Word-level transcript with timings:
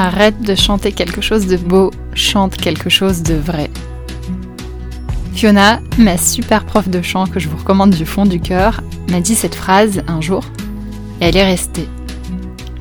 Arrête 0.00 0.40
de 0.42 0.54
chanter 0.54 0.92
quelque 0.92 1.20
chose 1.20 1.48
de 1.48 1.56
beau, 1.56 1.90
chante 2.14 2.56
quelque 2.56 2.88
chose 2.88 3.24
de 3.24 3.34
vrai. 3.34 3.68
Fiona, 5.34 5.80
ma 5.98 6.16
super 6.16 6.64
prof 6.64 6.88
de 6.88 7.02
chant 7.02 7.26
que 7.26 7.40
je 7.40 7.48
vous 7.48 7.56
recommande 7.56 7.90
du 7.90 8.06
fond 8.06 8.24
du 8.24 8.38
cœur, 8.38 8.80
m'a 9.10 9.18
dit 9.18 9.34
cette 9.34 9.56
phrase 9.56 10.02
un 10.06 10.20
jour 10.20 10.44
et 11.20 11.24
elle 11.24 11.36
est 11.36 11.44
restée. 11.44 11.88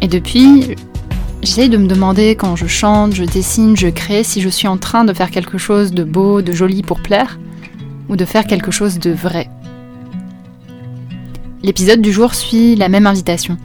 Et 0.01 0.07
depuis, 0.07 0.75
j'essaye 1.41 1.69
de 1.69 1.77
me 1.77 1.87
demander 1.87 2.35
quand 2.35 2.55
je 2.55 2.67
chante, 2.67 3.15
je 3.15 3.23
dessine, 3.23 3.75
je 3.75 3.87
crée, 3.87 4.23
si 4.23 4.39
je 4.39 4.49
suis 4.49 4.67
en 4.67 4.77
train 4.77 5.03
de 5.03 5.11
faire 5.11 5.31
quelque 5.31 5.57
chose 5.57 5.93
de 5.93 6.03
beau, 6.03 6.43
de 6.43 6.53
joli 6.53 6.83
pour 6.83 6.99
plaire, 6.99 7.39
ou 8.09 8.15
de 8.15 8.25
faire 8.25 8.45
quelque 8.45 8.69
chose 8.69 8.99
de 8.99 9.09
vrai. 9.09 9.49
L'épisode 11.63 12.01
du 12.01 12.13
jour 12.13 12.35
suit 12.35 12.75
la 12.75 12.89
même 12.89 13.07
invitation. 13.07 13.57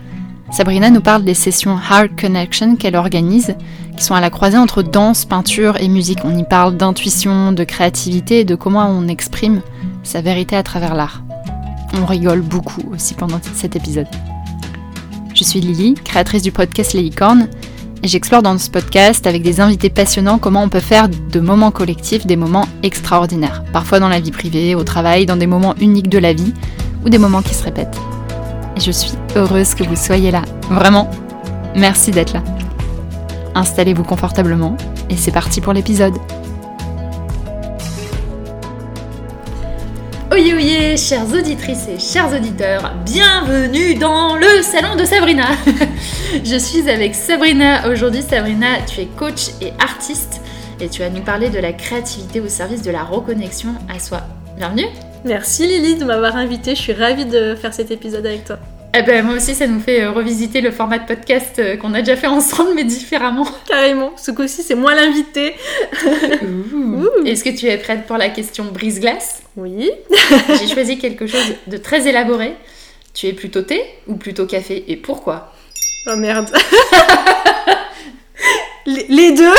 Sabrina 0.52 0.90
nous 0.90 1.00
parle 1.00 1.24
des 1.24 1.32
sessions 1.32 1.78
Heart 1.78 2.20
Connection 2.20 2.76
qu'elle 2.76 2.94
organise, 2.94 3.54
qui 3.96 4.04
sont 4.04 4.14
à 4.14 4.20
la 4.20 4.28
croisée 4.28 4.58
entre 4.58 4.82
danse, 4.82 5.24
peinture 5.24 5.78
et 5.80 5.88
musique. 5.88 6.18
On 6.24 6.36
y 6.36 6.44
parle 6.44 6.76
d'intuition, 6.76 7.52
de 7.52 7.64
créativité 7.64 8.40
et 8.40 8.44
de 8.44 8.54
comment 8.54 8.86
on 8.86 9.08
exprime 9.08 9.62
sa 10.02 10.20
vérité 10.20 10.54
à 10.54 10.62
travers 10.62 10.94
l'art. 10.94 11.22
On 11.94 12.04
rigole 12.04 12.42
beaucoup 12.42 12.82
aussi 12.92 13.14
pendant 13.14 13.40
cet 13.54 13.76
épisode. 13.76 14.08
Je 15.34 15.42
suis 15.42 15.60
Lily, 15.60 15.94
créatrice 15.94 16.42
du 16.42 16.52
podcast 16.52 16.92
Les 16.92 17.02
Licornes, 17.02 17.48
et 18.02 18.08
j'explore 18.08 18.42
dans 18.42 18.58
ce 18.58 18.68
podcast 18.68 19.26
avec 19.26 19.42
des 19.42 19.58
invités 19.62 19.88
passionnants 19.88 20.38
comment 20.38 20.62
on 20.62 20.68
peut 20.68 20.80
faire 20.80 21.08
de 21.08 21.40
moments 21.40 21.70
collectifs 21.70 22.26
des 22.26 22.36
moments 22.36 22.68
extraordinaires, 22.82 23.64
parfois 23.72 24.00
dans 24.00 24.08
la 24.08 24.20
vie 24.20 24.32
privée, 24.32 24.74
au 24.74 24.84
travail, 24.84 25.24
dans 25.24 25.36
des 25.36 25.46
moments 25.46 25.74
uniques 25.80 26.10
de 26.10 26.18
la 26.18 26.34
vie 26.34 26.52
ou 27.06 27.08
des 27.08 27.18
moments 27.18 27.42
qui 27.42 27.54
se 27.54 27.64
répètent. 27.64 27.98
Je 28.76 28.90
suis 28.90 29.12
heureuse 29.36 29.74
que 29.74 29.84
vous 29.84 29.96
soyez 29.96 30.30
là, 30.30 30.42
vraiment. 30.70 31.10
Merci 31.76 32.10
d'être 32.10 32.32
là. 32.32 32.42
Installez-vous 33.54 34.02
confortablement 34.02 34.76
et 35.10 35.16
c'est 35.16 35.30
parti 35.30 35.60
pour 35.60 35.72
l'épisode. 35.72 36.14
Oyez 40.32 40.54
oyez, 40.54 40.96
chères 40.96 41.30
auditrices 41.32 41.86
et 41.88 41.98
chers 41.98 42.34
auditeurs, 42.34 42.94
bienvenue 43.04 43.94
dans 43.96 44.36
le 44.36 44.62
salon 44.62 44.96
de 44.96 45.04
Sabrina. 45.04 45.48
Je 46.44 46.56
suis 46.56 46.88
avec 46.88 47.14
Sabrina 47.14 47.88
aujourd'hui. 47.90 48.22
Sabrina, 48.22 48.80
tu 48.86 49.02
es 49.02 49.06
coach 49.06 49.50
et 49.60 49.72
artiste 49.78 50.40
et 50.80 50.88
tu 50.88 51.02
vas 51.02 51.10
nous 51.10 51.22
parler 51.22 51.50
de 51.50 51.58
la 51.58 51.74
créativité 51.74 52.40
au 52.40 52.48
service 52.48 52.82
de 52.82 52.90
la 52.90 53.04
reconnexion 53.04 53.74
à 53.94 53.98
soi. 53.98 54.22
Bienvenue. 54.56 54.86
Merci 55.24 55.66
Lily 55.66 55.94
de 55.96 56.04
m'avoir 56.04 56.36
invitée, 56.36 56.74
je 56.74 56.80
suis 56.80 56.92
ravie 56.92 57.26
de 57.26 57.54
faire 57.54 57.72
cet 57.72 57.90
épisode 57.92 58.26
avec 58.26 58.44
toi. 58.44 58.58
Eh 58.94 59.02
ben, 59.02 59.24
moi 59.24 59.36
aussi, 59.36 59.54
ça 59.54 59.66
nous 59.66 59.80
fait 59.80 60.02
euh, 60.02 60.10
revisiter 60.10 60.60
le 60.60 60.70
format 60.70 60.98
de 60.98 61.06
podcast 61.06 61.58
euh, 61.58 61.76
qu'on 61.76 61.94
a 61.94 62.00
déjà 62.00 62.16
fait 62.16 62.26
ensemble, 62.38 62.72
mais 62.74 62.84
différemment. 62.84 63.46
Carrément, 63.66 64.12
ce 64.16 64.32
coup-ci, 64.32 64.62
c'est 64.62 64.74
moi 64.74 64.94
l'invité. 64.94 65.54
Est-ce 67.24 67.44
que 67.44 67.56
tu 67.56 67.66
es 67.66 67.78
prête 67.78 68.06
pour 68.06 68.18
la 68.18 68.28
question 68.28 68.64
brise-glace 68.64 69.42
Oui. 69.56 69.90
J'ai 70.60 70.66
choisi 70.66 70.98
quelque 70.98 71.26
chose 71.26 71.54
de 71.68 71.76
très 71.76 72.06
élaboré. 72.08 72.54
Tu 73.14 73.28
es 73.28 73.32
plutôt 73.32 73.62
thé 73.62 73.82
ou 74.08 74.16
plutôt 74.16 74.46
café 74.46 74.84
et 74.88 74.96
pourquoi 74.96 75.52
Oh 76.10 76.16
merde. 76.16 76.50
les 78.86 79.32
deux. 79.32 79.54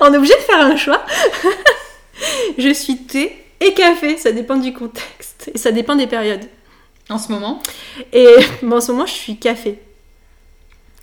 On 0.00 0.12
est 0.12 0.16
obligé 0.16 0.34
de 0.34 0.40
faire 0.40 0.60
un 0.60 0.76
choix. 0.76 1.04
Je 2.56 2.72
suis 2.72 2.96
thé 2.96 3.45
et 3.60 3.74
café, 3.74 4.16
ça 4.16 4.32
dépend 4.32 4.56
du 4.56 4.72
contexte 4.72 5.50
et 5.54 5.58
ça 5.58 5.72
dépend 5.72 5.96
des 5.96 6.06
périodes. 6.06 6.44
En 7.08 7.18
ce 7.18 7.30
moment? 7.30 7.62
Et 8.12 8.26
en 8.70 8.80
ce 8.80 8.92
moment, 8.92 9.06
je 9.06 9.12
suis 9.12 9.36
café. 9.36 9.78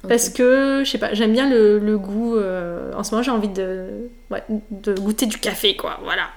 Parce 0.07 0.27
que, 0.27 0.81
je 0.83 0.91
sais 0.91 0.97
pas, 0.97 1.13
j'aime 1.13 1.31
bien 1.31 1.49
le, 1.49 1.97
goût. 1.97 2.35
Euh, 2.35 2.91
en 2.93 3.03
ce 3.03 3.11
moment, 3.11 3.23
j'ai 3.23 3.31
envie 3.31 3.47
de, 3.47 4.09
de 4.72 4.94
goûter 4.95 5.28
du 5.28 5.38
café, 5.38 5.78
quoi. 5.78 6.00
Voilà. 6.03 6.29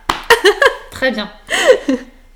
Très 0.92 1.10
bien. 1.10 1.28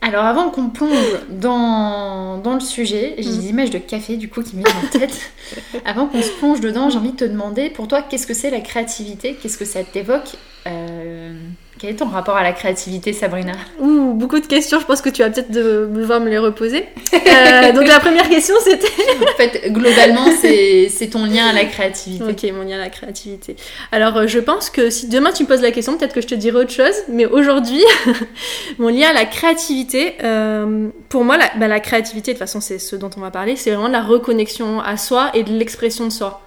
Alors, 0.03 0.25
avant 0.25 0.51
qu'on 0.51 0.71
plonge 0.71 1.19
dans, 1.29 2.39
dans, 2.39 2.55
le 2.55 2.61
sujet, 2.61 3.15
j'ai 3.19 3.31
des 3.31 3.47
mm. 3.47 3.51
images 3.51 3.71
de 3.71 3.79
café 3.79 4.17
du 4.17 4.31
coup 4.31 4.43
qui 4.43 4.57
me 4.57 4.65
viennent 4.65 4.85
en 4.85 4.89
tête. 4.89 5.33
avant 5.85 6.07
qu'on 6.07 6.23
se 6.23 6.31
plonge 6.39 6.61
dedans, 6.61 6.89
j'ai 6.89 6.99
envie 6.99 7.13
de 7.13 7.17
te 7.17 7.25
demander, 7.25 7.69
pour 7.71 7.87
toi, 7.87 8.03
qu'est-ce 8.03 8.27
que 8.27 8.35
c'est 8.35 8.51
la 8.51 8.61
créativité? 8.61 9.35
Qu'est-ce 9.35 9.59
que 9.59 9.67
ça 9.67 9.85
t'évoque? 9.85 10.37
Euh, 10.67 11.35
quel 11.81 11.91
est 11.91 11.97
ton 11.97 12.09
rapport 12.09 12.37
à 12.37 12.43
la 12.43 12.53
créativité, 12.53 13.15
Sabrina 13.15 13.55
Ouh, 13.79 14.13
beaucoup 14.13 14.39
de 14.39 14.47
questions. 14.47 14.79
Je 14.81 14.85
pense 14.85 15.01
que 15.01 15.09
tu 15.09 15.23
vas 15.23 15.31
peut-être 15.31 15.51
devoir 15.51 16.21
me 16.21 16.29
les 16.29 16.37
reposer. 16.37 16.85
Euh, 17.15 17.73
donc 17.73 17.87
la 17.87 18.01
première 18.01 18.29
question, 18.29 18.55
c'était. 18.63 18.87
en 19.23 19.37
fait, 19.39 19.73
globalement, 19.73 20.27
c'est 20.41 21.11
ton 21.11 21.25
lien 21.25 21.47
à 21.47 21.53
la 21.55 21.65
créativité. 21.65 22.25
Ok, 22.25 22.53
mon 22.55 22.69
lien 22.69 22.77
à 22.77 22.81
la 22.81 22.91
créativité. 22.91 23.57
Alors, 23.93 24.15
euh, 24.19 24.27
je 24.27 24.39
pense 24.41 24.69
que 24.69 24.91
si 24.91 25.09
demain 25.09 25.33
tu 25.33 25.45
me 25.45 25.49
poses 25.49 25.63
la 25.63 25.71
question, 25.71 25.97
peut-être 25.97 26.13
que 26.13 26.21
je 26.21 26.27
te 26.27 26.35
dirai 26.35 26.59
autre 26.59 26.73
chose. 26.73 26.95
Mais 27.09 27.25
aujourd'hui, 27.25 27.83
mon 28.79 28.89
lien 28.89 29.09
à 29.09 29.15
la 29.15 29.25
créativité, 29.25 30.17
euh, 30.23 30.89
pour 31.09 31.25
moi, 31.25 31.39
la, 31.39 31.51
bah, 31.59 31.67
la 31.67 31.81
créativité, 31.81 32.33
de 32.33 32.37
toute 32.37 32.47
façon, 32.47 32.61
c'est 32.61 32.79
ce 32.79 32.95
dont 32.95 33.11
on 33.17 33.21
va 33.21 33.31
parler, 33.31 33.57
c'est 33.57 33.71
vraiment 33.71 33.89
la 33.89 34.03
reconnexion 34.03 34.81
à 34.81 34.99
soi 34.99 35.31
et 35.33 35.45
de 35.45 35.53
l'expression 35.53 36.05
de 36.05 36.13
soi. 36.13 36.43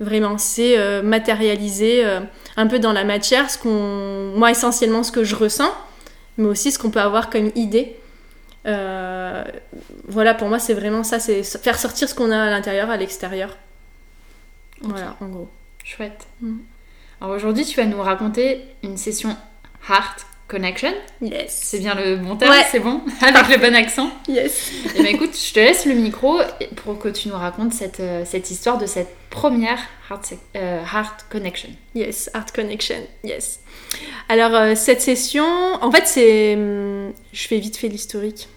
Vraiment, 0.00 0.38
c'est 0.38 0.78
euh, 0.78 1.02
matérialiser 1.02 2.04
euh, 2.04 2.20
un 2.56 2.66
peu 2.66 2.78
dans 2.78 2.92
la 2.92 3.04
matière 3.04 3.48
ce 3.48 3.58
qu'on, 3.58 4.32
moi 4.36 4.50
essentiellement 4.50 5.02
ce 5.02 5.12
que 5.12 5.22
je 5.22 5.36
ressens, 5.36 5.72
mais 6.36 6.46
aussi 6.46 6.72
ce 6.72 6.78
qu'on 6.78 6.90
peut 6.90 7.00
avoir 7.00 7.30
comme 7.30 7.52
idée. 7.54 7.96
Euh, 8.66 9.44
voilà, 10.08 10.34
pour 10.34 10.48
moi, 10.48 10.58
c'est 10.58 10.74
vraiment 10.74 11.04
ça, 11.04 11.20
c'est 11.20 11.42
faire 11.44 11.78
sortir 11.78 12.08
ce 12.08 12.14
qu'on 12.14 12.30
a 12.32 12.42
à 12.42 12.50
l'intérieur, 12.50 12.90
à 12.90 12.96
l'extérieur. 12.96 13.56
Voilà, 14.80 15.16
en 15.20 15.26
gros. 15.28 15.48
Chouette. 15.84 16.26
Mm. 16.40 16.58
Alors 17.20 17.36
aujourd'hui, 17.36 17.64
tu 17.64 17.76
vas 17.76 17.86
nous 17.86 18.02
raconter 18.02 18.64
une 18.82 18.96
session 18.96 19.36
Heart 19.88 20.26
Connection. 20.54 20.94
Yes. 21.20 21.62
C'est 21.64 21.80
bien 21.80 21.96
le 21.96 22.14
bon 22.14 22.36
terme, 22.36 22.54
c'est 22.70 22.78
bon 22.78 23.00
Avec 23.20 23.48
le 23.48 23.56
bon 23.58 23.74
accent 23.74 24.08
Yes. 24.28 24.70
Et 24.70 24.88
eh 24.94 25.02
ben 25.02 25.06
écoute, 25.06 25.36
je 25.36 25.52
te 25.52 25.58
laisse 25.58 25.84
le 25.84 25.94
micro 25.94 26.38
pour 26.76 26.96
que 27.00 27.08
tu 27.08 27.26
nous 27.28 27.34
racontes 27.34 27.72
cette, 27.72 27.98
euh, 27.98 28.22
cette 28.24 28.52
histoire 28.52 28.78
de 28.78 28.86
cette 28.86 29.08
première 29.30 29.80
Heart, 30.08 30.34
euh, 30.54 30.80
heart 30.80 31.26
Connection. 31.28 31.70
Yes, 31.96 32.30
Heart 32.32 32.52
Connection, 32.52 33.00
yes. 33.24 33.58
Alors 34.28 34.54
euh, 34.54 34.74
cette 34.76 35.02
session, 35.02 35.44
en 35.44 35.90
fait 35.90 36.06
c'est... 36.06 36.54
Hum, 36.54 37.12
je 37.32 37.48
fais 37.48 37.58
vite 37.58 37.76
fait 37.76 37.88
l'historique. 37.88 38.48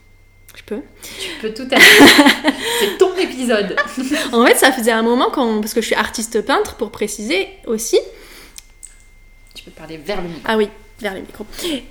Je 0.56 0.62
peux? 0.62 0.82
Tu 1.20 1.30
peux 1.42 1.52
tout 1.52 1.68
à 1.72 1.80
fait. 1.80 2.52
c'est 2.80 2.98
ton 3.00 3.16
épisode. 3.16 3.76
en 4.34 4.46
fait 4.46 4.56
ça 4.56 4.72
faisait 4.72 4.92
un 4.92 5.02
moment 5.02 5.32
quand... 5.32 5.62
Parce 5.62 5.74
que 5.74 5.82
je 5.82 5.88
suis 5.88 5.96
artiste 5.96 6.46
peintre 6.46 6.76
pour 6.76 6.92
préciser 6.92 7.48
aussi. 7.66 7.98
Tu 9.56 9.64
peux 9.64 9.72
parler 9.72 9.98
vers 9.98 10.22
le 10.22 10.28
micro. 10.28 10.44
Ah 10.46 10.58
oui 10.58 10.70
vers. 11.02 11.16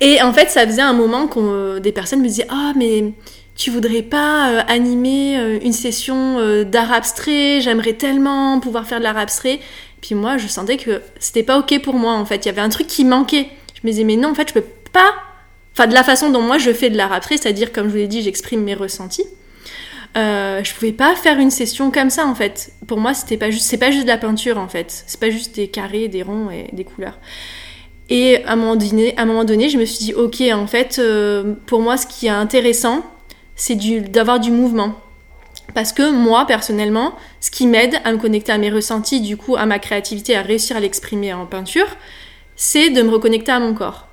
Et 0.01 0.21
en 0.21 0.33
fait, 0.33 0.49
ça 0.49 0.65
faisait 0.65 0.81
un 0.81 0.93
moment 0.93 1.27
que 1.27 1.39
euh, 1.39 1.79
des 1.79 1.91
personnes 1.91 2.21
me 2.21 2.27
disaient 2.27 2.47
Ah, 2.49 2.73
mais 2.75 3.13
tu 3.55 3.71
voudrais 3.71 4.01
pas 4.01 4.49
euh, 4.49 4.61
animer 4.67 5.37
euh, 5.37 5.59
une 5.61 5.73
session 5.73 6.63
d'art 6.63 6.91
abstrait? 6.91 7.61
J'aimerais 7.61 7.93
tellement 7.93 8.59
pouvoir 8.59 8.87
faire 8.87 8.99
de 8.99 9.03
l'art 9.03 9.17
abstrait. 9.17 9.59
Puis 10.01 10.15
moi, 10.15 10.37
je 10.37 10.47
sentais 10.47 10.77
que 10.77 11.01
c'était 11.19 11.43
pas 11.43 11.57
ok 11.57 11.81
pour 11.81 11.95
moi 11.95 12.13
en 12.13 12.25
fait. 12.25 12.45
Il 12.45 12.47
y 12.47 12.49
avait 12.49 12.61
un 12.61 12.69
truc 12.69 12.87
qui 12.87 13.05
manquait. 13.05 13.49
Je 13.75 13.81
me 13.83 13.91
disais 13.91 14.03
Mais 14.03 14.15
non, 14.15 14.29
en 14.29 14.35
fait, 14.35 14.49
je 14.49 14.53
peux 14.53 14.65
pas. 14.91 15.13
Enfin, 15.73 15.87
de 15.87 15.93
la 15.93 16.03
façon 16.03 16.31
dont 16.31 16.41
moi 16.41 16.57
je 16.57 16.71
fais 16.73 16.89
de 16.89 16.97
l'art 16.97 17.13
abstrait, 17.13 17.37
c'est-à-dire, 17.37 17.71
comme 17.71 17.85
je 17.85 17.91
vous 17.91 17.97
l'ai 17.97 18.07
dit, 18.07 18.23
j'exprime 18.23 18.63
mes 18.63 18.73
ressentis. 18.73 19.25
je 20.15 20.73
pouvais 20.73 20.91
pas 20.91 21.15
faire 21.15 21.37
une 21.37 21.51
session 21.51 21.91
comme 21.91 22.09
ça 22.09 22.25
en 22.25 22.33
fait. 22.33 22.71
Pour 22.87 22.99
moi, 22.99 23.13
c'était 23.13 23.37
pas 23.37 23.51
juste, 23.51 23.65
c'est 23.65 23.77
pas 23.77 23.91
juste 23.91 24.03
de 24.03 24.09
la 24.09 24.17
peinture 24.17 24.57
en 24.57 24.67
fait. 24.67 25.03
C'est 25.05 25.19
pas 25.19 25.29
juste 25.29 25.55
des 25.55 25.67
carrés, 25.67 26.07
des 26.07 26.23
ronds 26.23 26.49
et 26.49 26.69
des 26.73 26.83
couleurs. 26.83 27.19
Et 28.09 28.43
à 28.45 28.53
un 28.53 28.55
moment 28.55 28.75
donné, 28.75 29.17
à 29.17 29.23
un 29.23 29.25
moment 29.25 29.43
donné 29.43 29.69
je 29.69 29.77
me 29.77 29.85
suis 29.85 30.05
dit, 30.05 30.13
ok, 30.13 30.41
en 30.53 30.67
fait, 30.67 30.97
euh, 30.99 31.53
pour 31.65 31.81
moi, 31.81 31.97
ce 31.97 32.07
qui 32.07 32.27
est 32.27 32.29
intéressant, 32.29 33.03
c'est 33.55 33.75
d'avoir 34.09 34.39
du 34.39 34.51
mouvement. 34.51 34.95
Parce 35.73 35.91
que 35.91 36.09
moi, 36.09 36.45
personnellement, 36.45 37.13
ce 37.41 37.51
qui 37.51 37.67
m'aide 37.67 37.99
à 38.05 38.13
me 38.13 38.17
connecter 38.17 38.51
à 38.51 38.57
mes 38.57 38.69
ressentis, 38.69 39.19
du 39.19 39.35
coup, 39.35 39.57
à 39.57 39.65
ma 39.65 39.79
créativité, 39.79 40.35
à 40.35 40.41
réussir 40.41 40.77
à 40.77 40.79
l'exprimer 40.79 41.33
en 41.33 41.45
peinture, 41.45 41.87
c'est 42.55 42.89
de 42.89 43.01
me 43.01 43.09
reconnecter 43.09 43.51
à 43.51 43.59
mon 43.59 43.73
corps. 43.73 44.07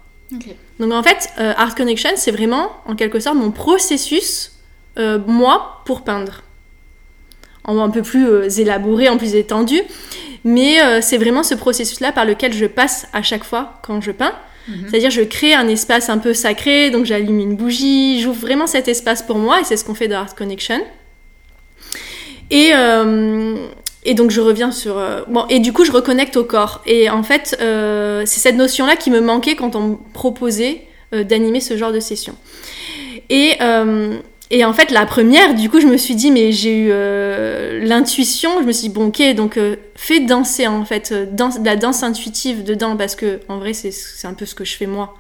Donc 0.81 0.93
en 0.93 1.03
fait, 1.03 1.31
euh, 1.39 1.53
Art 1.57 1.77
Connection, 1.77 2.11
c'est 2.17 2.33
vraiment, 2.33 2.73
en 2.87 2.97
quelque 2.97 3.21
sorte, 3.21 3.37
mon 3.37 3.53
processus, 3.53 4.53
euh, 4.99 5.21
moi, 5.27 5.83
pour 5.87 6.03
peindre. 6.03 6.43
En 7.63 7.79
un 7.79 7.89
peu 7.89 8.03
plus 8.03 8.59
élaboré, 8.59 9.09
en 9.09 9.17
plus 9.17 9.37
étendu. 9.37 9.81
Mais 10.45 10.81
euh, 10.83 11.01
c'est 11.01 11.17
vraiment 11.17 11.43
ce 11.43 11.55
processus-là 11.55 12.13
par 12.13 12.27
lequel 12.27 12.53
je 12.53 12.67
passe 12.67 13.07
à 13.13 13.23
chaque 13.23 13.45
fois 13.45 13.81
quand 13.83 14.01
je 14.01 14.13
peins. 14.13 14.35
Mhm. 14.69 14.87
C'est-à-dire, 14.89 15.11
je 15.11 15.23
crée 15.23 15.55
un 15.55 15.69
espace 15.69 16.09
un 16.11 16.19
peu 16.19 16.35
sacré, 16.35 16.91
donc 16.91 17.07
j'allume 17.07 17.41
une 17.41 17.57
bougie, 17.57 18.21
j'ouvre 18.21 18.41
vraiment 18.41 18.67
cet 18.67 18.89
espace 18.89 19.23
pour 19.23 19.39
moi, 19.39 19.61
et 19.61 19.65
c'est 19.65 19.77
ce 19.77 19.85
qu'on 19.85 19.95
fait 19.95 20.09
dans 20.09 20.19
Art 20.19 20.35
Connection. 20.35 20.81
Et, 22.51 22.71
euh, 22.75 23.57
et 24.05 24.15
donc, 24.15 24.31
je 24.31 24.41
reviens 24.43 24.71
sur. 24.71 24.99
Euh, 24.99 25.23
bon, 25.29 25.47
et 25.49 25.61
du 25.61 25.73
coup, 25.73 25.85
je 25.85 25.93
reconnecte 25.93 26.37
au 26.37 26.45
corps. 26.45 26.83
Et 26.87 27.09
en 27.09 27.23
fait, 27.23 27.57
c'est 27.59 28.41
cette 28.41 28.57
notion-là 28.57 28.97
qui 28.97 29.11
me 29.11 29.21
manquait 29.21 29.57
quand 29.57 29.77
on 29.77 29.89
me 29.89 29.97
proposait 30.13 30.83
d'animer 31.13 31.61
ce 31.61 31.77
genre 31.77 31.93
de 31.93 32.01
session. 32.01 32.35
Et 33.31 33.57
Et 34.55 34.65
en 34.65 34.73
fait, 34.73 34.93
la 34.93 35.05
première, 35.05 35.57
du 35.57 35.69
coup, 35.69 35.81
je 35.81 35.89
me 35.89 35.97
suis 35.97 36.15
dit, 36.15 36.31
mais 36.31 36.53
j'ai 36.53 36.77
eu 36.77 36.89
euh, 36.93 37.85
l'intuition. 37.85 38.61
Je 38.61 38.65
me 38.65 38.71
suis 38.71 38.87
dit, 38.87 38.95
bon, 38.95 39.09
ok, 39.09 39.35
donc 39.35 39.57
euh, 39.57 39.75
fais 39.97 40.21
danser, 40.21 40.69
en 40.69 40.85
fait, 40.85 41.11
euh, 41.11 41.27
danse, 41.29 41.59
de 41.59 41.65
la 41.65 41.75
danse 41.75 42.05
intuitive 42.05 42.63
dedans, 42.63 42.97
parce 42.97 43.17
que, 43.17 43.41
en 43.49 43.59
vrai, 43.59 43.73
c'est 43.73 44.29
un 44.29 44.33
peu 44.33 44.47
ce 44.47 44.55
que 44.55 44.65
je 44.65 44.77
fais 44.77 44.87
moi. 44.87 45.17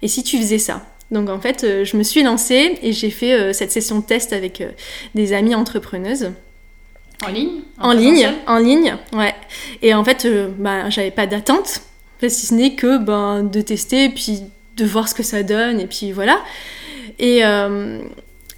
Et 0.00 0.08
si 0.08 0.22
tu 0.22 0.38
faisais 0.38 0.56
ça? 0.56 0.86
Donc, 1.10 1.28
en 1.28 1.38
fait, 1.38 1.84
je 1.84 1.96
me 1.98 2.02
suis 2.02 2.22
lancée 2.22 2.78
et 2.82 2.94
j'ai 2.94 3.10
fait 3.10 3.52
cette 3.52 3.70
session 3.70 3.98
de 3.98 4.04
test 4.06 4.32
avec 4.32 4.62
des 5.14 5.34
amies 5.34 5.54
entrepreneuses. 5.54 6.30
En 7.26 7.28
ligne? 7.28 7.60
En, 7.78 7.92
ligne, 7.92 8.32
en 8.46 8.56
ligne, 8.56 8.96
ouais. 9.12 9.34
Et 9.82 9.92
en 9.92 10.02
fait, 10.02 10.26
bah, 10.58 10.88
j'avais 10.88 11.10
pas 11.10 11.26
d'attente, 11.26 11.82
si 12.26 12.46
ce 12.46 12.54
n'est 12.54 12.74
que 12.74 12.96
ben, 12.96 13.42
de 13.42 13.60
tester, 13.60 14.08
puis 14.08 14.44
de 14.78 14.86
voir 14.86 15.10
ce 15.10 15.14
que 15.14 15.22
ça 15.22 15.42
donne, 15.42 15.78
et 15.78 15.86
puis 15.86 16.12
voilà. 16.12 16.40
Et, 17.18 17.42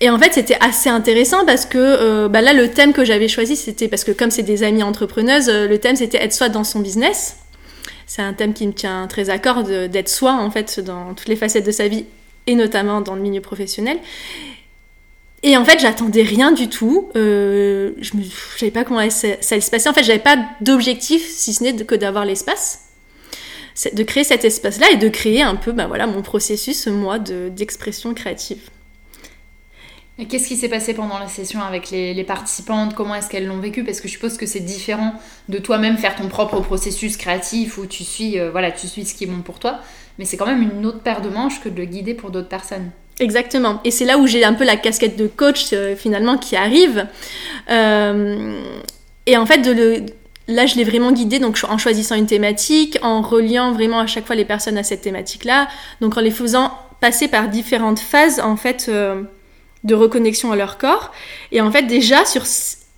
et 0.00 0.10
en 0.10 0.18
fait, 0.18 0.34
c'était 0.34 0.56
assez 0.60 0.88
intéressant 0.88 1.44
parce 1.46 1.66
que 1.66 1.78
euh, 1.78 2.28
bah 2.28 2.40
là, 2.40 2.52
le 2.52 2.70
thème 2.70 2.92
que 2.92 3.04
j'avais 3.04 3.28
choisi, 3.28 3.56
c'était 3.56 3.88
parce 3.88 4.04
que 4.04 4.12
comme 4.12 4.30
c'est 4.30 4.42
des 4.42 4.62
amies 4.62 4.82
entrepreneuses, 4.82 5.48
euh, 5.48 5.68
le 5.68 5.78
thème 5.78 5.96
c'était 5.96 6.18
être 6.18 6.32
soi 6.32 6.48
dans 6.48 6.64
son 6.64 6.80
business. 6.80 7.36
C'est 8.06 8.22
un 8.22 8.32
thème 8.34 8.52
qui 8.52 8.66
me 8.66 8.72
tient 8.72 9.06
très 9.06 9.30
à 9.30 9.38
cœur 9.38 9.62
d'être 9.62 10.08
soi 10.08 10.32
en 10.34 10.50
fait 10.50 10.80
dans 10.80 11.14
toutes 11.14 11.28
les 11.28 11.36
facettes 11.36 11.64
de 11.64 11.72
sa 11.72 11.88
vie 11.88 12.04
et 12.46 12.54
notamment 12.54 13.00
dans 13.00 13.14
le 13.14 13.22
milieu 13.22 13.40
professionnel. 13.40 13.98
Et 15.42 15.56
en 15.56 15.64
fait, 15.64 15.78
j'attendais 15.78 16.22
rien 16.22 16.52
du 16.52 16.68
tout. 16.68 17.10
Euh, 17.16 17.92
je 18.00 18.16
ne 18.16 18.22
savais 18.58 18.72
pas 18.72 18.84
comment 18.84 19.08
ça, 19.10 19.28
allait 19.50 19.60
se 19.60 19.70
passer. 19.70 19.88
En 19.88 19.94
fait, 19.94 20.02
j'avais 20.02 20.18
pas 20.18 20.38
d'objectif 20.60 21.26
si 21.26 21.52
ce 21.54 21.62
n'est 21.62 21.84
que 21.84 21.94
d'avoir 21.94 22.24
l'espace, 22.24 22.80
de 23.92 24.02
créer 24.02 24.24
cet 24.24 24.44
espace-là 24.44 24.90
et 24.90 24.96
de 24.96 25.08
créer 25.08 25.42
un 25.42 25.54
peu, 25.54 25.72
bah 25.72 25.86
voilà, 25.86 26.06
mon 26.06 26.22
processus 26.22 26.86
moi 26.86 27.18
d'expression 27.18 28.14
créative. 28.14 28.70
Qu'est-ce 30.28 30.46
qui 30.46 30.56
s'est 30.56 30.68
passé 30.68 30.94
pendant 30.94 31.18
la 31.18 31.26
session 31.26 31.60
avec 31.60 31.90
les, 31.90 32.22
participantes? 32.22 32.94
Comment 32.94 33.16
est-ce 33.16 33.28
qu'elles 33.28 33.46
l'ont 33.46 33.58
vécu? 33.58 33.82
Parce 33.82 34.00
que 34.00 34.06
je 34.06 34.12
suppose 34.12 34.36
que 34.36 34.46
c'est 34.46 34.60
différent 34.60 35.14
de 35.48 35.58
toi-même 35.58 35.98
faire 35.98 36.14
ton 36.14 36.28
propre 36.28 36.60
processus 36.60 37.16
créatif 37.16 37.78
où 37.78 37.86
tu 37.86 38.04
suis, 38.04 38.38
euh, 38.38 38.52
voilà, 38.52 38.70
tu 38.70 38.86
suis 38.86 39.04
ce 39.04 39.14
qui 39.16 39.24
est 39.24 39.26
bon 39.26 39.42
pour 39.42 39.58
toi. 39.58 39.80
Mais 40.18 40.24
c'est 40.24 40.36
quand 40.36 40.46
même 40.46 40.62
une 40.62 40.86
autre 40.86 41.00
paire 41.00 41.20
de 41.20 41.28
manches 41.28 41.60
que 41.60 41.68
de 41.68 41.76
le 41.76 41.86
guider 41.86 42.14
pour 42.14 42.30
d'autres 42.30 42.48
personnes. 42.48 42.92
Exactement. 43.18 43.80
Et 43.82 43.90
c'est 43.90 44.04
là 44.04 44.18
où 44.18 44.28
j'ai 44.28 44.44
un 44.44 44.54
peu 44.54 44.64
la 44.64 44.76
casquette 44.76 45.16
de 45.16 45.26
coach 45.26 45.70
euh, 45.72 45.96
finalement 45.96 46.38
qui 46.38 46.54
arrive. 46.54 47.08
Euh, 47.70 48.62
et 49.26 49.36
en 49.36 49.46
fait, 49.46 49.66
là, 50.46 50.66
je 50.66 50.76
l'ai 50.76 50.84
vraiment 50.84 51.10
guidé 51.10 51.40
donc 51.40 51.58
en 51.68 51.76
choisissant 51.76 52.14
une 52.14 52.26
thématique, 52.26 52.98
en 53.02 53.20
reliant 53.20 53.72
vraiment 53.72 53.98
à 53.98 54.06
chaque 54.06 54.26
fois 54.26 54.36
les 54.36 54.44
personnes 54.44 54.78
à 54.78 54.84
cette 54.84 55.00
thématique-là, 55.00 55.66
donc 56.00 56.16
en 56.16 56.20
les 56.20 56.30
faisant 56.30 56.72
passer 57.00 57.26
par 57.26 57.48
différentes 57.48 57.98
phases 57.98 58.38
en 58.38 58.56
fait 58.56 58.90
de 59.84 59.94
reconnexion 59.94 60.50
à 60.50 60.56
leur 60.56 60.78
corps. 60.78 61.12
Et 61.52 61.60
en 61.60 61.70
fait, 61.70 61.82
déjà, 61.82 62.24
sur 62.24 62.44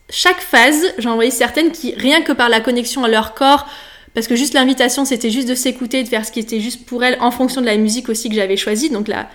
chaque 0.08 0.40
phase, 0.40 0.82
j'en 0.98 1.12
envoyé 1.12 1.30
certaines 1.30 1.72
qui, 1.72 1.94
rien 1.94 2.22
que 2.22 2.32
par 2.32 2.48
la 2.48 2.60
connexion 2.60 3.04
à 3.04 3.08
leur 3.08 3.34
corps, 3.34 3.66
parce 4.14 4.28
que 4.28 4.36
juste 4.36 4.54
l'invitation, 4.54 5.04
c'était 5.04 5.30
juste 5.30 5.48
de 5.48 5.54
s'écouter, 5.54 6.02
de 6.02 6.08
faire 6.08 6.24
ce 6.24 6.32
qui 6.32 6.40
était 6.40 6.60
juste 6.60 6.86
pour 6.86 7.04
elles, 7.04 7.18
en 7.20 7.30
fonction 7.30 7.60
de 7.60 7.66
la 7.66 7.76
musique 7.76 8.08
aussi 8.08 8.30
que 8.30 8.34
j'avais 8.34 8.56
choisie. 8.56 8.88
Donc 8.88 9.08
la, 9.08 9.28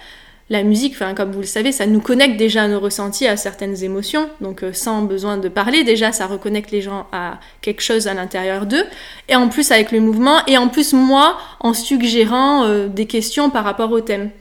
la 0.50 0.64
musique, 0.64 0.94
enfin, 0.96 1.14
comme 1.14 1.32
vous 1.32 1.42
le 1.42 1.46
savez, 1.46 1.72
ça 1.72 1.86
nous 1.86 2.02
connecte 2.02 2.38
déjà 2.38 2.64
à 2.64 2.68
nos 2.68 2.80
ressentis, 2.80 3.28
à 3.28 3.38
certaines 3.38 3.84
émotions. 3.84 4.30
Donc 4.40 4.64
euh, 4.64 4.74
sans 4.74 5.04
besoin 5.04 5.38
de 5.38 5.50
parler, 5.50 5.84
déjà, 5.84 6.12
ça 6.12 6.26
reconnecte 6.26 6.72
les 6.72 6.82
gens 6.82 7.06
à 7.12 7.40
quelque 7.62 7.82
chose 7.82 8.08
à 8.08 8.14
l'intérieur 8.14 8.66
d'eux. 8.66 8.84
Et 9.30 9.36
en 9.36 9.50
plus 9.50 9.72
avec 9.72 9.92
le 9.92 10.00
mouvement, 10.00 10.46
et 10.48 10.58
en 10.58 10.68
plus 10.68 10.94
moi, 10.94 11.38
en 11.60 11.74
suggérant 11.74 12.64
euh, 12.64 12.88
des 12.88 13.06
questions 13.06 13.50
par 13.50 13.64
rapport 13.64 13.92
au 13.92 14.02
thème 14.02 14.32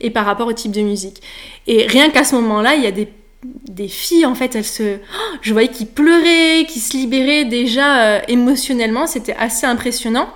et 0.00 0.10
par 0.10 0.24
rapport 0.24 0.46
au 0.46 0.52
type 0.52 0.72
de 0.72 0.80
musique. 0.80 1.22
Et 1.66 1.86
rien 1.86 2.10
qu'à 2.10 2.24
ce 2.24 2.34
moment-là, 2.36 2.74
il 2.74 2.82
y 2.82 2.86
a 2.86 2.90
des, 2.90 3.08
des, 3.68 3.88
filles, 3.88 4.26
en 4.26 4.34
fait, 4.34 4.54
elles 4.56 4.64
se... 4.64 4.96
Oh, 4.96 5.36
je 5.42 5.52
voyais 5.52 5.68
qui 5.68 5.84
pleuraient, 5.84 6.66
qui 6.66 6.80
se 6.80 6.96
libéraient 6.96 7.44
déjà 7.44 8.02
euh, 8.02 8.20
émotionnellement, 8.28 9.06
c'était 9.06 9.36
assez 9.36 9.66
impressionnant, 9.66 10.28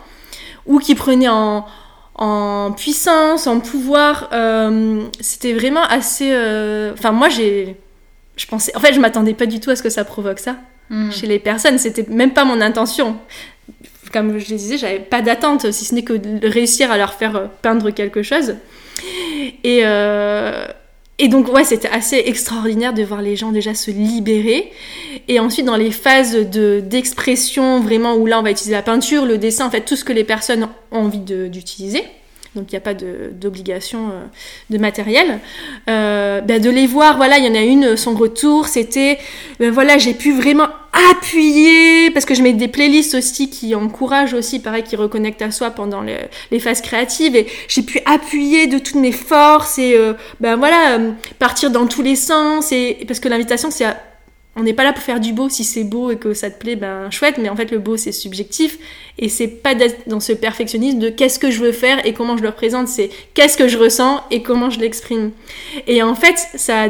ou 0.67 0.79
qui 0.79 0.95
prenaient 0.95 1.29
en, 1.29 1.67
en 2.15 2.73
puissance, 2.73 3.47
en 3.47 3.61
pouvoir. 3.61 4.31
Euh, 4.33 5.03
c'était 5.21 5.53
vraiment 5.53 5.85
assez... 5.85 6.31
Euh, 6.33 6.93
enfin, 6.93 7.13
moi, 7.13 7.29
j'ai... 7.29 7.77
Je 8.37 8.47
pensais... 8.47 8.77
En 8.77 8.81
fait, 8.81 8.93
je 8.93 9.01
m'attendais 9.01 9.35
pas 9.35 9.47
du 9.47 9.61
tout 9.61 9.71
à 9.71 9.77
ce 9.77 9.83
que 9.83 9.91
ça 9.91 10.05
provoque 10.05 10.41
ça 10.41 10.57
hmm. 10.91 11.11
chez 11.11 11.27
les 11.27 11.39
personnes. 11.39 11.79
C'était 11.79 12.07
même 12.09 12.33
pas 12.33 12.45
mon 12.45 12.61
intention 12.61 13.19
comme 14.13 14.39
je 14.39 14.51
le 14.51 14.57
disais, 14.57 14.79
j'avais 14.79 15.01
pas 15.01 15.23
d'attente, 15.23 15.73
si 15.73 15.85
ce 15.85 15.93
n'est 15.93 16.05
que 16.05 16.13
de 16.13 16.47
réussir 16.47 16.93
à 16.93 16.97
leur 16.97 17.15
faire 17.15 17.51
peindre 17.63 17.91
quelque 17.91 18.23
chose. 18.23 18.55
Et, 19.63 19.81
euh, 19.83 20.67
et 21.19 21.29
donc, 21.29 21.53
ouais, 21.53 21.65
c'était 21.65 21.89
assez 21.89 22.23
extraordinaire 22.27 22.93
de 22.93 23.03
voir 23.03 23.23
les 23.23 23.37
gens 23.37 23.53
déjà 23.53 23.75
se 23.75 23.91
libérer. 23.91 24.71
Et 25.29 25.41
ensuite, 25.41 25.67
dans 25.67 25.77
les 25.77 25.91
phases 25.91 26.37
d'expression, 26.37 27.81
vraiment, 27.81 28.15
où 28.15 28.27
là, 28.27 28.41
on 28.41 28.43
va 28.43 28.51
utiliser 28.51 28.75
la 28.75 28.83
peinture, 28.83 29.25
le 29.25 29.39
dessin, 29.39 29.67
en 29.67 29.71
fait, 29.71 29.83
tout 29.83 29.97
ce 29.97 30.05
que 30.05 30.13
les 30.13 30.25
personnes 30.25 30.69
ont 30.91 30.99
envie 30.99 31.21
d'utiliser 31.21 32.05
donc 32.55 32.71
il 32.71 32.75
n'y 32.75 32.79
a 32.79 32.83
pas 32.83 32.95
d'obligation 32.95 34.11
euh, 34.11 34.23
de, 34.71 34.79
matériel. 34.79 35.41
Ben, 35.89 36.63
de 36.63 36.71
les 36.71 36.87
voir, 36.87 37.17
voilà, 37.17 37.39
il 37.39 37.45
y 37.45 37.49
en 37.49 37.55
a 37.57 37.63
une, 37.63 37.97
son 37.97 38.15
retour, 38.15 38.69
c'était, 38.69 39.19
ben, 39.59 39.73
voilà, 39.73 39.99
j'ai 39.99 40.15
pu 40.15 40.33
vraiment 40.33 40.69
appuyer, 41.11 42.11
parce 42.11 42.25
que 42.25 42.35
je 42.35 42.43
mets 42.43 42.53
des 42.53 42.69
playlists 42.69 43.15
aussi 43.15 43.51
qui 43.51 43.75
encouragent 43.75 44.35
aussi, 44.35 44.61
pareil, 44.61 44.83
qui 44.83 44.97
reconnectent 44.97 45.43
à 45.43 45.51
soi 45.51 45.71
pendant 45.71 46.03
les, 46.03 46.59
phases 46.61 46.81
créatives, 46.81 47.37
et 47.37 47.47
j'ai 47.69 47.83
pu 47.83 48.01
appuyer 48.07 48.67
de 48.67 48.79
toutes 48.79 48.95
mes 48.97 49.13
forces, 49.13 49.79
et 49.79 49.95
euh, 49.97 50.15
ben 50.41 50.57
voilà, 50.57 50.99
partir 51.39 51.71
dans 51.71 51.87
tous 51.87 52.03
les 52.03 52.17
sens, 52.17 52.73
et 52.73 53.05
parce 53.07 53.21
que 53.21 53.29
l'invitation, 53.29 53.71
c'est 53.71 53.87
on 54.57 54.63
n'est 54.63 54.73
pas 54.73 54.85
là 54.85 54.93
pour 54.93 55.03
faire 55.03 55.21
du 55.21 55.33
beau. 55.33 55.49
Si 55.49 55.65
c'est 55.65 55.85
beau 55.85 56.11
et 56.11 56.17
que 56.17 56.33
ça 56.33 56.51
te 56.51 56.59
plaît, 56.59 56.77
ben 56.77 57.11
chouette. 57.11 57.39
Mais 57.39 57.49
en 57.49 57.57
fait, 57.57 57.71
le 57.71 57.79
beau 57.79 57.97
c'est 57.97 58.13
subjectif 58.13 58.79
et 59.19 59.29
c'est 59.29 59.49
pas 59.49 59.75
d'être 59.75 60.09
dans 60.09 60.21
ce 60.21 60.33
perfectionnisme 60.33 60.99
de 60.99 61.09
qu'est-ce 61.09 61.39
que 61.39 61.51
je 61.51 61.61
veux 61.61 61.73
faire 61.73 62.05
et 62.07 62.13
comment 62.13 62.37
je 62.37 62.43
le 62.43 62.49
représente. 62.49 62.89
C'est 62.89 63.11
qu'est-ce 63.35 63.57
que 63.57 63.69
je 63.69 63.79
ressens 63.79 64.23
et 64.31 64.43
comment 64.43 64.71
je 64.71 64.81
l'exprime. 64.81 65.33
Et 65.87 66.03
en 66.03 66.15
fait, 66.15 66.37
ça 66.55 66.89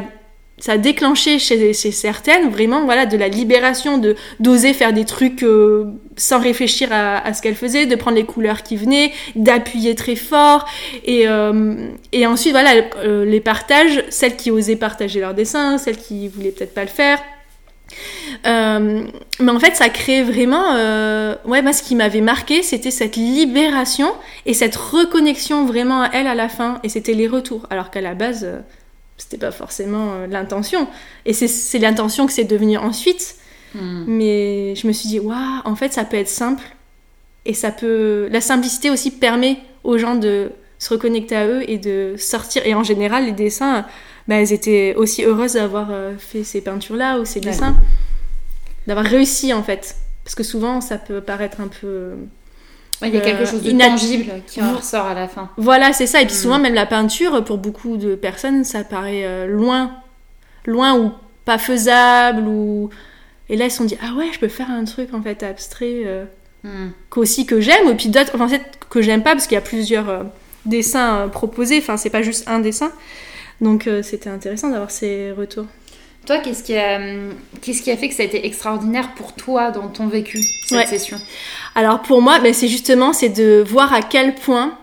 ça 0.59 0.73
a 0.73 0.79
déclenché 0.79 1.39
chez, 1.39 1.73
certaines 1.75 2.49
vraiment 2.49 2.85
voilà 2.85 3.06
de 3.06 3.17
la 3.17 3.29
libération 3.29 3.99
de 3.99 4.15
d'oser 4.39 4.73
faire 4.73 4.93
des 4.93 5.05
trucs 5.05 5.43
euh, 5.43 5.87
sans 6.17 6.39
réfléchir 6.39 6.91
à, 6.93 7.35
ce 7.35 7.43
qu'elles 7.43 7.56
faisaient, 7.56 7.87
de 7.87 7.97
prendre 7.97 8.17
les 8.17 8.25
couleurs 8.25 8.62
qui 8.62 8.77
venaient, 8.77 9.12
d'appuyer 9.35 9.95
très 9.97 10.15
fort 10.15 10.65
et 11.05 11.27
euh, 11.27 11.89
et 12.12 12.27
ensuite 12.27 12.53
voilà 12.53 12.83
euh, 12.99 13.25
les 13.25 13.41
partages, 13.41 14.05
celles 14.11 14.37
qui 14.37 14.51
osaient 14.51 14.77
partager 14.77 15.21
leur 15.21 15.35
dessin, 15.35 15.77
celles 15.79 15.99
qui 15.99 16.29
voulaient 16.29 16.53
peut-être 16.53 16.75
pas 16.75 16.83
le 16.83 16.89
faire 16.89 17.21
mais 18.45 19.51
en 19.51 19.61
fait, 19.61 19.77
ça 19.77 19.89
crée 19.89 20.23
vraiment. 20.23 20.75
Ouais, 21.44 21.63
moi, 21.63 21.73
ce 21.73 21.82
qui 21.82 21.94
m'avait 21.94 22.23
marqué, 22.23 22.63
c'était 22.63 22.91
cette 22.91 23.15
libération 23.15 24.08
et 24.46 24.55
cette 24.55 24.75
reconnexion 24.75 25.65
vraiment 25.65 26.03
à 26.03 26.11
elle 26.13 26.27
à 26.27 26.34
la 26.34 26.49
fin. 26.49 26.81
Et 26.82 26.89
c'était 26.89 27.13
les 27.13 27.29
retours. 27.29 27.67
Alors 27.70 27.91
qu'à 27.91 28.01
la 28.01 28.15
base, 28.15 28.49
c'était 29.17 29.39
pas 29.39 29.53
forcément 29.53 30.27
l'intention. 30.29 30.89
Et 31.25 31.33
c'est 31.33 31.79
l'intention 31.79 32.27
que 32.27 32.33
c'est 32.33 32.44
devenu 32.44 32.77
ensuite. 32.77 33.37
Hmm. 33.75 34.05
Mais 34.06 34.75
je 34.75 34.87
me 34.87 34.93
suis 34.93 35.09
dit, 35.09 35.21
waouh, 35.21 35.61
en 35.65 35.77
fait, 35.77 35.93
ça 35.93 36.05
peut 36.05 36.17
être 36.17 36.29
simple. 36.29 36.65
Et 37.44 37.55
ça 37.55 37.71
peut. 37.71 38.29
La 38.31 38.41
simplicité 38.41 38.91
aussi 38.91 39.11
permet 39.11 39.59
aux 39.85 39.99
gens 39.99 40.15
de 40.15 40.51
se 40.79 40.91
reconnecter 40.91 41.37
à 41.37 41.47
eux 41.47 41.69
et 41.69 41.79
de 41.79 42.15
sortir. 42.19 42.67
Et 42.67 42.75
en 42.75 42.83
général, 42.83 43.27
les 43.27 43.33
dessins 43.33 43.85
bah, 44.29 44.37
elles 44.37 44.53
étaient 44.53 44.94
aussi 44.97 45.23
heureuses 45.25 45.55
d'avoir 45.55 45.89
euh, 45.91 46.17
fait 46.17 46.44
ces 46.44 46.63
peintures-là 46.63 47.19
ou 47.19 47.25
ces 47.25 47.41
dessins, 47.41 47.77
d'avoir 48.87 49.05
réussi 49.05 49.53
en 49.53 49.63
fait. 49.63 49.97
Parce 50.25 50.35
que 50.35 50.43
souvent, 50.43 50.81
ça 50.81 50.97
peut 50.97 51.21
paraître 51.21 51.61
un 51.61 51.69
peu. 51.69 52.13
Il 53.06 53.15
y 53.15 53.17
a 53.17 53.20
quelque 53.20 53.43
euh, 53.43 53.46
chose 53.46 53.63
de 53.63 53.73
intangible 53.73 54.43
qui 54.46 54.63
en 54.63 54.77
ressort 54.77 55.06
à 55.06 55.15
la 55.15 55.29
fin. 55.29 55.51
Voilà, 55.56 55.93
c'est 55.93 56.06
ça. 56.06 56.20
Et 56.20 56.27
puis 56.27 56.34
mm. 56.34 56.39
souvent, 56.39 56.58
même 56.58 56.75
la 56.75 56.87
peinture, 56.87 57.44
pour 57.44 57.58
beaucoup 57.58 57.96
de 57.96 58.15
personnes, 58.15 58.65
ça 58.65 58.84
paraît 58.84 59.25
euh, 59.25 59.46
loin. 59.46 59.93
Loin 60.67 60.99
ou 60.99 61.13
pas 61.44 61.58
faisable. 61.58 62.43
ou 62.49 62.91
Et 63.49 63.56
là, 63.56 63.67
ils 63.67 63.70
se 63.70 63.79
sont 63.79 63.84
dit, 63.84 63.96
ah 64.03 64.15
ouais, 64.17 64.27
je 64.32 64.39
peux 64.39 64.49
faire 64.49 64.70
un 64.70 64.84
truc 64.84 65.15
en 65.15 65.23
fait 65.23 65.43
abstrait. 65.43 66.27
Mm. 66.63 66.89
Qu'aussi 67.11 67.46
que 67.46 67.61
j'aime. 67.61 67.89
Et 67.89 67.94
puis 67.94 68.08
d'autres, 68.08 68.41
en 68.41 68.49
fait, 68.49 68.63
que 68.89 69.03
j'aime 69.03 69.23
pas, 69.23 69.32
parce 69.32 69.46
qu'il 69.46 69.55
y 69.55 69.58
a 69.58 69.63
plusieurs 69.63 70.27
dessins 70.65 71.29
proposés. 71.29 71.79
Enfin, 71.79 71.96
c'est 71.96 72.11
pas 72.11 72.23
juste 72.23 72.49
un 72.49 72.61
dessin. 72.61 72.91
Donc 73.61 73.87
euh, 73.87 74.03
c'était 74.03 74.31
intéressant 74.31 74.70
d'avoir 74.70 74.91
ces 74.91 75.32
retours. 75.32 75.67
Toi, 76.27 76.39
qu'est-ce 76.39 76.63
qui, 76.63 76.77
a, 76.77 76.99
qu'est-ce 77.61 77.83
qui 77.83 77.91
a 77.91 77.97
fait 77.97 78.09
que 78.09 78.15
ça 78.15 78.23
a 78.23 78.27
été 78.27 78.47
extraordinaire 78.47 79.13
pour 79.15 79.35
toi 79.35 79.71
dans 79.71 79.89
ton 79.89 80.07
vécu, 80.07 80.41
cette 80.67 80.89
session? 80.89 81.21
Alors 81.75 82.01
pour 82.01 82.23
moi, 82.23 82.39
ben, 82.39 82.55
c'est 82.55 82.69
justement 82.69 83.13
c'est 83.13 83.29
de 83.29 83.63
voir 83.67 83.93
à 83.93 84.01
quel 84.01 84.35
point, 84.35 84.79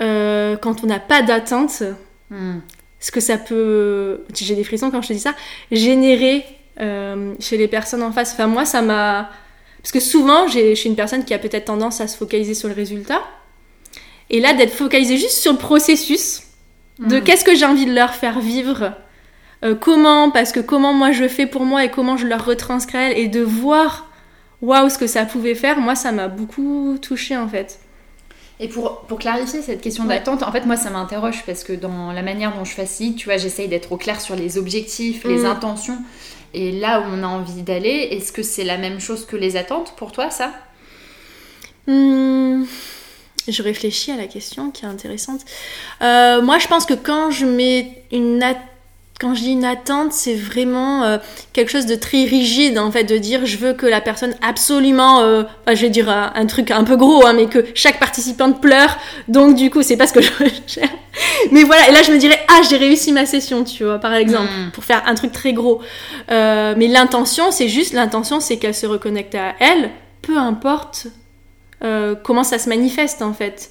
euh, 0.00 0.56
quand 0.56 0.82
on 0.82 0.86
n'a 0.86 1.00
pas 1.00 1.20
d'attente, 1.22 1.82
hmm. 2.30 2.60
ce 2.98 3.10
que 3.12 3.20
ça 3.20 3.36
peut, 3.36 4.24
j'ai 4.34 4.54
des 4.54 4.64
frissons 4.64 4.90
quand 4.90 5.02
je 5.02 5.08
te 5.08 5.12
dis 5.12 5.20
ça, 5.20 5.34
générer 5.70 6.44
euh, 6.80 7.34
chez 7.40 7.58
les 7.58 7.68
personnes 7.68 8.02
en 8.02 8.12
face. 8.12 8.32
Enfin 8.32 8.46
moi, 8.46 8.64
ça 8.64 8.80
m'a... 8.80 9.30
Parce 9.82 9.92
que 9.92 10.00
souvent, 10.00 10.48
je 10.48 10.74
suis 10.74 10.88
une 10.88 10.96
personne 10.96 11.26
qui 11.26 11.34
a 11.34 11.38
peut-être 11.38 11.66
tendance 11.66 12.00
à 12.00 12.08
se 12.08 12.16
focaliser 12.16 12.54
sur 12.54 12.68
le 12.68 12.74
résultat. 12.74 13.22
Et 14.30 14.40
là, 14.40 14.54
d'être 14.54 14.72
focalisé 14.72 15.18
juste 15.18 15.36
sur 15.36 15.52
le 15.52 15.58
processus, 15.58 16.40
de 16.98 17.18
mm. 17.18 17.22
qu'est-ce 17.22 17.44
que 17.44 17.54
j'ai 17.54 17.66
envie 17.66 17.84
de 17.84 17.92
leur 17.92 18.14
faire 18.14 18.40
vivre 18.40 18.94
euh, 19.62 19.74
comment, 19.74 20.30
parce 20.30 20.52
que 20.52 20.60
comment 20.60 20.92
moi 20.92 21.12
je 21.12 21.28
fais 21.28 21.46
pour 21.46 21.62
moi 21.64 21.84
et 21.84 21.90
comment 21.90 22.16
je 22.16 22.26
leur 22.26 22.44
retranscris 22.44 23.12
et 23.12 23.28
de 23.28 23.40
voir, 23.40 24.06
waouh, 24.62 24.88
ce 24.88 24.98
que 24.98 25.06
ça 25.06 25.24
pouvait 25.26 25.54
faire, 25.54 25.78
moi 25.78 25.94
ça 25.94 26.12
m'a 26.12 26.28
beaucoup 26.28 26.98
touchée 27.00 27.36
en 27.36 27.48
fait. 27.48 27.78
Et 28.60 28.68
pour, 28.68 29.00
pour 29.02 29.18
clarifier 29.18 29.62
cette 29.62 29.80
question 29.80 30.04
d'attente, 30.04 30.44
en 30.44 30.52
fait, 30.52 30.64
moi, 30.64 30.76
ça 30.76 30.88
m'interroge 30.88 31.42
parce 31.44 31.64
que 31.64 31.72
dans 31.72 32.12
la 32.12 32.22
manière 32.22 32.54
dont 32.56 32.64
je 32.64 32.72
facilite, 32.72 33.16
tu 33.16 33.24
vois, 33.24 33.36
j'essaye 33.36 33.66
d'être 33.66 33.90
au 33.90 33.96
clair 33.96 34.20
sur 34.20 34.36
les 34.36 34.58
objectifs, 34.58 35.24
les 35.24 35.40
Mm. 35.40 35.46
intentions 35.46 35.98
et 36.54 36.70
là 36.70 37.00
où 37.00 37.04
on 37.12 37.24
a 37.24 37.26
envie 37.26 37.62
d'aller. 37.62 38.08
Est-ce 38.12 38.30
que 38.30 38.44
c'est 38.44 38.62
la 38.62 38.78
même 38.78 39.00
chose 39.00 39.26
que 39.26 39.34
les 39.36 39.56
attentes 39.56 39.94
pour 39.96 40.12
toi, 40.12 40.30
ça? 40.30 40.52
Hmm, 41.88 42.64
je 43.48 43.62
réfléchis 43.62 44.12
à 44.12 44.16
la 44.16 44.26
question 44.26 44.70
qui 44.70 44.84
est 44.84 44.88
intéressante. 44.88 45.40
Euh, 46.00 46.40
moi, 46.40 46.58
je 46.58 46.68
pense 46.68 46.86
que 46.86 46.94
quand 46.94 47.30
je 47.32 47.46
mets 47.46 48.04
une 48.12 48.40
at- 48.42 48.56
quand 49.20 49.34
je 49.34 49.40
dis 49.40 49.52
une 49.52 49.64
attente, 49.64 50.12
c'est 50.12 50.34
vraiment 50.34 51.04
euh, 51.04 51.18
quelque 51.52 51.70
chose 51.70 51.86
de 51.86 51.94
très 51.94 52.24
rigide 52.24 52.78
en 52.78 52.90
fait, 52.90 53.04
de 53.04 53.16
dire 53.16 53.46
je 53.46 53.56
veux 53.56 53.72
que 53.72 53.86
la 53.86 54.00
personne 54.00 54.34
absolument, 54.42 55.20
euh, 55.20 55.44
enfin, 55.62 55.74
je 55.74 55.82
vais 55.82 55.90
dire 55.90 56.08
un, 56.08 56.32
un 56.34 56.46
truc 56.46 56.70
un 56.70 56.84
peu 56.84 56.96
gros, 56.96 57.24
hein, 57.24 57.32
mais 57.32 57.46
que 57.46 57.64
chaque 57.74 57.98
participante 58.00 58.60
pleure. 58.60 58.96
Donc 59.28 59.54
du 59.54 59.70
coup, 59.70 59.82
c'est 59.82 59.96
pas 59.96 60.06
ce 60.06 60.12
que 60.12 60.20
je 60.22 60.32
recherche. 60.32 60.90
Mais 61.52 61.62
voilà, 61.62 61.88
et 61.88 61.92
là 61.92 62.02
je 62.02 62.10
me 62.10 62.18
dirais 62.18 62.38
ah 62.48 62.60
j'ai 62.68 62.76
réussi 62.76 63.12
ma 63.12 63.24
session, 63.24 63.62
tu 63.64 63.84
vois, 63.84 63.98
par 63.98 64.14
exemple, 64.14 64.50
Mm. 64.50 64.70
pour 64.72 64.84
faire 64.84 65.02
un 65.06 65.14
truc 65.14 65.32
très 65.32 65.52
gros. 65.52 65.80
Euh, 66.30 66.74
mais 66.76 66.88
l'intention, 66.88 67.50
c'est 67.50 67.68
juste 67.68 67.92
l'intention, 67.92 68.40
c'est 68.40 68.56
qu'elle 68.58 68.74
se 68.74 68.86
reconnecte 68.86 69.34
à 69.34 69.54
elle, 69.60 69.90
peu 70.22 70.36
importe 70.36 71.06
euh, 71.82 72.14
comment 72.14 72.44
ça 72.44 72.58
se 72.58 72.68
manifeste 72.68 73.22
en 73.22 73.32
fait. 73.32 73.70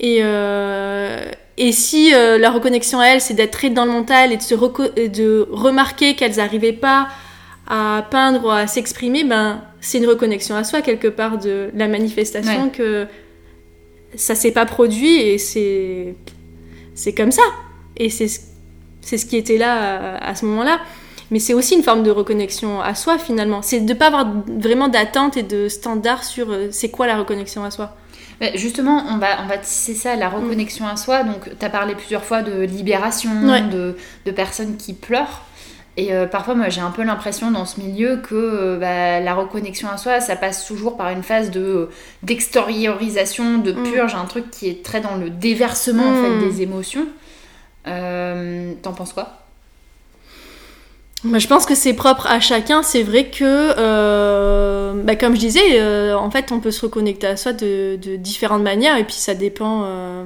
Et, 0.00 0.18
euh, 0.22 1.24
et 1.58 1.72
si 1.72 2.14
euh, 2.14 2.38
la 2.38 2.50
reconnexion 2.50 3.00
à 3.00 3.06
elle, 3.06 3.20
c'est 3.20 3.34
d'être 3.34 3.50
très 3.52 3.70
dans 3.70 3.84
le 3.84 3.92
mental 3.92 4.32
et 4.32 4.36
de, 4.36 4.42
se 4.42 4.54
reco- 4.54 4.90
et 4.96 5.08
de 5.08 5.46
remarquer 5.50 6.14
qu'elles 6.14 6.36
n'arrivaient 6.36 6.72
pas 6.72 7.08
à 7.66 8.06
peindre 8.10 8.44
ou 8.46 8.50
à 8.50 8.66
s'exprimer, 8.66 9.24
ben, 9.24 9.62
c'est 9.80 9.98
une 9.98 10.06
reconnexion 10.06 10.56
à 10.56 10.64
soi 10.64 10.80
quelque 10.82 11.08
part 11.08 11.38
de 11.38 11.70
la 11.74 11.88
manifestation 11.88 12.64
Ouais. 12.64 12.70
que 12.70 13.06
ça 14.14 14.34
s'est 14.34 14.52
pas 14.52 14.64
produit 14.66 15.16
et 15.20 15.38
c'est 15.38 16.14
c'est 16.94 17.12
comme 17.12 17.30
ça. 17.32 17.42
Et 17.96 18.10
c'est 18.10 18.28
ce- 18.28 19.16
ce 19.16 19.26
qui 19.26 19.36
était 19.36 19.58
là 19.58 20.16
à, 20.16 20.30
à 20.30 20.34
ce 20.34 20.44
moment-là. 20.46 20.80
Mais 21.30 21.40
c'est 21.40 21.52
aussi 21.52 21.74
une 21.74 21.82
forme 21.82 22.02
de 22.04 22.10
reconnexion 22.10 22.80
à 22.80 22.94
soi 22.94 23.18
finalement. 23.18 23.60
C'est 23.62 23.80
de 23.80 23.92
pas 23.94 24.06
avoir 24.06 24.26
vraiment 24.48 24.88
d'attente 24.88 25.36
et 25.36 25.42
de 25.42 25.68
standard 25.68 26.24
sur 26.24 26.50
euh, 26.50 26.68
c'est 26.70 26.88
quoi 26.90 27.06
la 27.06 27.18
reconnexion 27.18 27.64
à 27.64 27.70
soi. 27.70 27.94
Mais 28.40 28.52
Justement, 28.56 29.04
on 29.08 29.18
va, 29.18 29.42
on 29.42 29.46
va 29.46 29.58
tisser 29.58 29.94
ça, 29.94 30.14
la 30.16 30.28
reconnexion 30.28 30.86
à 30.86 30.96
soi. 30.96 31.24
Donc, 31.24 31.50
tu 31.58 31.64
as 31.66 31.70
parlé 31.70 31.94
plusieurs 31.94 32.24
fois 32.24 32.42
de 32.42 32.60
libération, 32.62 33.30
Ouais. 33.48 33.62
de, 33.62 33.96
de 34.26 34.30
personnes 34.30 34.76
qui 34.76 34.92
pleurent. 34.94 35.42
Et 35.96 36.12
euh, 36.14 36.26
parfois, 36.26 36.54
moi, 36.54 36.68
j'ai 36.68 36.80
un 36.80 36.92
peu 36.92 37.02
l'impression 37.02 37.50
dans 37.50 37.64
ce 37.64 37.80
milieu 37.80 38.18
que 38.18 38.34
euh, 38.36 38.78
bah, 38.78 39.18
la 39.18 39.34
reconnexion 39.34 39.88
à 39.88 39.96
soi, 39.96 40.20
ça 40.20 40.36
passe 40.36 40.64
toujours 40.64 40.96
par 40.96 41.08
une 41.10 41.24
phase 41.24 41.50
de 41.50 41.60
euh, 41.60 41.90
d'extériorisation, 42.22 43.58
de 43.58 43.72
Mm. 43.72 43.82
purge, 43.82 44.14
un 44.14 44.24
truc 44.26 44.50
qui 44.50 44.68
est 44.68 44.84
très 44.84 45.00
dans 45.00 45.16
le 45.16 45.30
déversement 45.30 46.04
en 46.04 46.12
Mm. 46.12 46.40
fait, 46.40 46.46
des 46.48 46.62
émotions. 46.62 47.06
Euh, 47.88 48.72
T'en 48.82 48.92
penses 48.92 49.12
quoi? 49.12 49.47
Bah, 51.24 51.38
je 51.40 51.48
pense 51.48 51.66
que 51.66 51.74
c'est 51.74 51.94
propre 51.94 52.26
à 52.28 52.38
chacun. 52.38 52.82
C'est 52.82 53.02
vrai 53.02 53.28
que, 53.28 53.42
euh, 53.44 55.02
bah, 55.02 55.16
comme 55.16 55.34
je 55.34 55.40
disais, 55.40 55.80
euh, 55.80 56.16
en 56.16 56.30
fait, 56.30 56.52
on 56.52 56.60
peut 56.60 56.70
se 56.70 56.82
reconnecter 56.82 57.26
à 57.26 57.36
soi 57.36 57.52
de, 57.52 57.96
différentes 58.16 58.62
manières 58.62 58.96
et 58.96 59.04
puis 59.04 59.14
ça 59.14 59.34
dépend. 59.34 59.82
euh, 59.84 60.24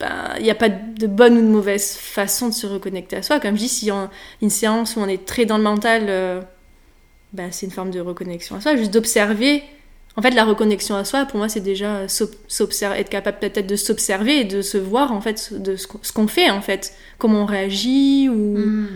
bah, 0.00 0.34
Il 0.38 0.42
n'y 0.44 0.50
a 0.50 0.54
pas 0.56 0.68
de 0.68 1.06
bonne 1.06 1.36
ou 1.38 1.40
de 1.40 1.46
mauvaise 1.46 1.96
façon 1.96 2.48
de 2.48 2.54
se 2.54 2.66
reconnecter 2.66 3.16
à 3.16 3.22
soi. 3.22 3.38
Comme 3.38 3.54
je 3.54 3.60
dis, 3.60 3.68
si 3.68 3.90
on 3.92 4.08
une 4.42 4.50
séance 4.50 4.96
où 4.96 5.00
on 5.00 5.06
est 5.08 5.24
très 5.24 5.46
dans 5.46 5.56
le 5.58 5.62
mental, 5.62 6.06
euh, 6.08 6.40
bah, 7.32 7.44
c'est 7.52 7.66
une 7.66 7.72
forme 7.72 7.90
de 7.90 8.00
reconnexion 8.00 8.56
à 8.56 8.60
soi. 8.60 8.76
Juste 8.76 8.92
d'observer. 8.92 9.62
En 10.16 10.22
fait, 10.22 10.30
la 10.30 10.44
reconnexion 10.44 10.94
à 10.96 11.04
soi, 11.04 11.26
pour 11.26 11.38
moi, 11.38 11.48
c'est 11.48 11.60
déjà 11.60 12.02
être 12.04 13.08
capable 13.08 13.38
peut-être 13.40 13.66
de 13.66 13.76
s'observer 13.76 14.40
et 14.40 14.44
de 14.44 14.62
se 14.62 14.78
voir, 14.78 15.12
en 15.12 15.20
fait, 15.20 15.52
de 15.52 15.76
ce 15.76 16.12
qu'on- 16.12 16.28
fait, 16.28 16.50
en 16.50 16.60
fait. 16.60 16.94
Comment 17.18 17.42
on 17.42 17.46
réagit 17.46 18.28
ou 18.28 18.34
Mm. 18.58 18.88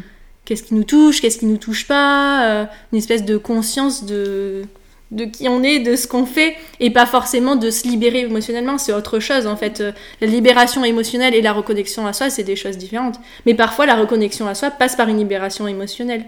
Qu'est-ce 0.48 0.62
qui 0.62 0.74
nous 0.74 0.84
touche, 0.84 1.20
qu'est-ce 1.20 1.36
qui 1.36 1.44
nous 1.44 1.58
touche 1.58 1.86
pas, 1.86 2.42
euh, 2.46 2.64
une 2.92 2.98
espèce 2.98 3.22
de 3.26 3.36
conscience 3.36 4.04
de, 4.06 4.62
de 5.10 5.26
qui 5.26 5.46
on 5.46 5.62
est, 5.62 5.78
de 5.80 5.94
ce 5.94 6.06
qu'on 6.06 6.24
fait, 6.24 6.56
et 6.80 6.88
pas 6.90 7.04
forcément 7.04 7.54
de 7.54 7.70
se 7.70 7.86
libérer 7.86 8.20
émotionnellement, 8.20 8.78
c'est 8.78 8.94
autre 8.94 9.18
chose 9.20 9.46
en 9.46 9.56
fait. 9.56 9.80
Euh, 9.82 9.92
La 10.22 10.26
libération 10.26 10.82
émotionnelle 10.84 11.34
et 11.34 11.42
la 11.42 11.52
reconnexion 11.52 12.06
à 12.06 12.14
soi, 12.14 12.30
c'est 12.30 12.44
des 12.44 12.56
choses 12.56 12.78
différentes. 12.78 13.20
Mais 13.44 13.52
parfois, 13.52 13.84
la 13.84 13.94
reconnexion 13.96 14.48
à 14.48 14.54
soi 14.54 14.70
passe 14.70 14.96
par 14.96 15.08
une 15.08 15.18
libération 15.18 15.68
émotionnelle. 15.68 16.24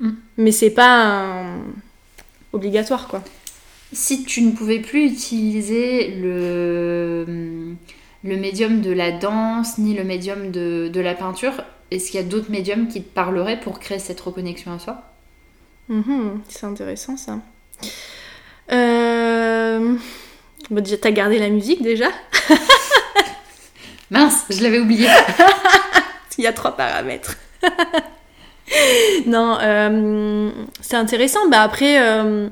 Mm. 0.00 0.10
Mais 0.36 0.52
c'est 0.52 0.70
pas 0.70 1.06
un- 1.06 1.62
obligatoire 2.52 3.08
quoi. 3.08 3.24
Si 3.94 4.24
tu 4.24 4.42
ne 4.42 4.52
pouvais 4.52 4.80
plus 4.80 5.04
utiliser 5.06 6.08
le, 6.20 7.74
le 8.24 8.36
médium 8.36 8.80
de 8.80 8.92
la 8.92 9.12
danse 9.12 9.78
ni 9.78 9.94
le 9.94 10.04
médium 10.04 10.50
de, 10.50 10.88
de 10.92 11.00
la 11.00 11.14
peinture, 11.14 11.64
est-ce 11.90 12.10
qu'il 12.10 12.20
y 12.20 12.22
a 12.22 12.26
d'autres 12.26 12.50
médiums 12.50 12.88
qui 12.88 13.02
te 13.02 13.08
parleraient 13.08 13.60
pour 13.60 13.80
créer 13.80 13.98
cette 13.98 14.20
reconnexion 14.20 14.72
à 14.72 14.78
soi? 14.78 15.02
Mhm, 15.88 16.40
c'est 16.48 16.64
intéressant 16.64 17.16
ça. 17.16 17.38
Euh... 18.70 19.96
Bon, 20.70 20.82
déjà, 20.82 20.96
t'as 20.96 21.10
gardé 21.10 21.38
la 21.38 21.50
musique 21.50 21.82
déjà? 21.82 22.08
Mince, 24.10 24.44
je 24.50 24.62
l'avais 24.62 24.78
oublié. 24.78 25.08
Il 26.38 26.44
y 26.44 26.46
a 26.46 26.52
trois 26.52 26.76
paramètres. 26.76 27.36
non, 29.26 29.58
euh, 29.60 30.50
c'est 30.80 30.96
intéressant. 30.96 31.48
Bah 31.48 31.62
après, 31.62 32.00
euh, 32.00 32.48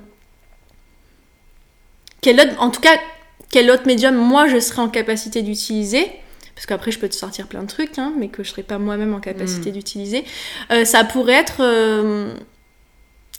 quel 2.21 2.41
autre, 2.41 2.61
en 2.61 2.71
tout 2.71 2.81
cas, 2.81 2.99
quel 3.50 3.71
autre 3.71 3.87
médium 3.87 4.14
moi 4.14 4.47
je 4.49 4.59
serais 4.61 4.80
en 4.83 4.88
capacité 4.88 5.42
d'utiliser 5.42 6.11
Parce 6.54 6.66
qu'après, 6.66 6.90
je 6.92 6.99
peux 6.99 7.09
te 7.09 7.14
sortir 7.14 7.47
plein 7.47 7.62
de 7.62 7.69
trucs, 7.69 7.99
hein, 7.99 8.12
mais 8.19 8.28
que 8.28 8.42
je 8.42 8.50
serais 8.50 8.62
pas 8.62 8.78
moi-même 8.78 9.14
en 9.14 9.21
capacité 9.21 9.71
d'utiliser. 9.73 10.25
Euh, 10.71 10.85
ça 10.85 11.04
pourrait 11.04 11.35
être, 11.35 11.61
euh, 11.61 12.33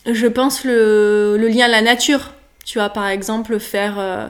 je 0.06 0.28
pense, 0.28 0.66
le, 0.66 1.38
le 1.40 1.48
lien 1.48 1.66
à 1.66 1.70
la 1.70 1.82
nature. 1.82 2.34
Tu 2.66 2.78
vois, 2.80 2.90
par 2.90 3.08
exemple, 3.08 3.58
faire 3.60 4.00
euh, 4.00 4.28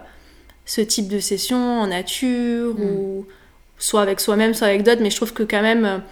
ce 0.65 0.81
type 0.81 1.07
de 1.07 1.19
session 1.19 1.57
en 1.81 1.87
nature 1.87 2.75
Mm. 2.75 2.83
ou 2.83 3.25
soit 3.77 4.01
avec 4.01 4.19
soi-même, 4.19 4.53
soit 4.53 4.67
avec 4.67 4.83
d'autres, 4.83 5.01
mais 5.01 5.09
je 5.09 5.15
trouve 5.15 5.33
que 5.33 5.43
quand 5.43 5.63
même, 5.63 6.03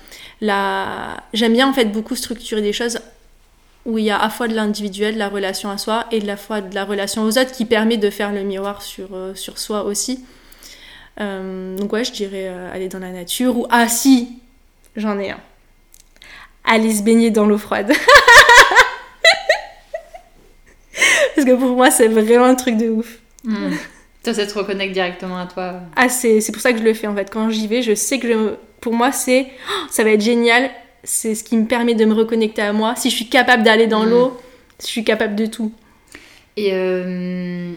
la... 0.42 1.24
j'aime 1.34 1.54
bien 1.54 1.70
en 1.70 1.74
fait 1.74 1.86
beaucoup 1.86 2.16
structurer 2.16 2.62
des 2.64 2.74
choses 2.74 3.00
où 3.86 3.98
il 3.98 4.06
y 4.06 4.10
a 4.12 4.18
à 4.18 4.24
la 4.24 4.30
fois 4.30 4.48
de 4.48 4.56
l'individuel, 4.56 5.14
de 5.16 5.20
la 5.20 5.30
relation 5.30 5.70
à 5.70 5.78
soi, 5.78 6.06
et 6.12 6.20
de 6.20 6.28
la 6.28 6.38
fois 6.38 6.62
de 6.62 6.74
la 6.76 6.86
relation 6.86 7.24
aux 7.24 7.38
autres 7.38 7.52
qui 7.52 7.66
permet 7.66 7.98
de 7.98 8.10
faire 8.10 8.32
le 8.32 8.44
miroir 8.44 8.82
sur, 8.82 9.10
euh, 9.14 9.34
sur 9.36 9.58
soi 9.58 9.84
aussi. 9.84 10.24
Euh, 11.20 11.76
donc 11.78 11.92
ouais, 11.94 12.04
je 12.04 12.12
dirais 12.12 12.48
euh, 12.50 12.74
aller 12.74 12.88
dans 12.88 13.00
la 13.00 13.12
nature, 13.12 13.58
ou 13.58 13.68
ah 13.70 13.88
si, 13.88 14.40
j'en 14.96 15.20
ai 15.20 15.32
un. 15.32 15.40
Aller 16.66 16.94
se 16.94 17.02
baigner 17.04 17.32
dans 17.32 17.46
l'eau 17.46 17.58
froide. 17.58 17.92
Parce 21.36 21.48
que 21.48 21.54
pour 21.56 21.76
moi, 21.76 21.90
c'est 21.92 22.08
vraiment 22.08 22.46
un 22.46 22.56
truc 22.56 22.78
de 22.78 22.90
ouf. 22.90 23.20
Hmm. 23.44 23.72
Toi, 24.24 24.34
ça 24.34 24.46
te 24.46 24.54
reconnecte 24.54 24.94
directement 24.94 25.40
à 25.40 25.46
toi. 25.46 25.76
Ah, 25.96 26.10
c'est 26.10 26.42
c'est 26.42 26.52
pour 26.52 26.62
ça 26.62 26.74
que 26.74 26.80
je 26.80 26.84
le 26.84 26.94
fais 26.94 27.08
en 27.08 27.16
fait. 27.16 27.30
Quand 27.32 27.50
j'y 27.50 27.68
vais, 27.68 27.82
je 27.82 27.96
sais 27.96 28.20
que 28.20 28.28
je- 28.28 28.56
pour 28.82 28.94
moi, 28.94 29.12
c'est 29.14 29.48
oh, 29.70 29.86
ça 29.90 30.04
va 30.04 30.12
être 30.12 30.22
génial. 30.22 30.70
C'est 31.04 31.36
ce 31.36 31.44
qui 31.44 31.58
me 31.58 31.66
permet 31.68 31.96
de 31.96 32.06
me 32.06 32.14
reconnecter 32.14 32.62
à 32.62 32.74
moi. 32.74 32.96
Si 32.96 33.10
je 33.10 33.16
suis 33.16 33.30
capable 33.30 33.64
d'aller 33.64 33.88
dans 33.88 34.06
Mm. 34.06 34.10
l'eau, 34.10 34.38
je 34.82 34.86
suis 34.88 35.04
capable 35.04 35.36
de 35.36 35.46
tout. 35.46 35.72
Et 36.58 36.70
euh, 36.74 37.74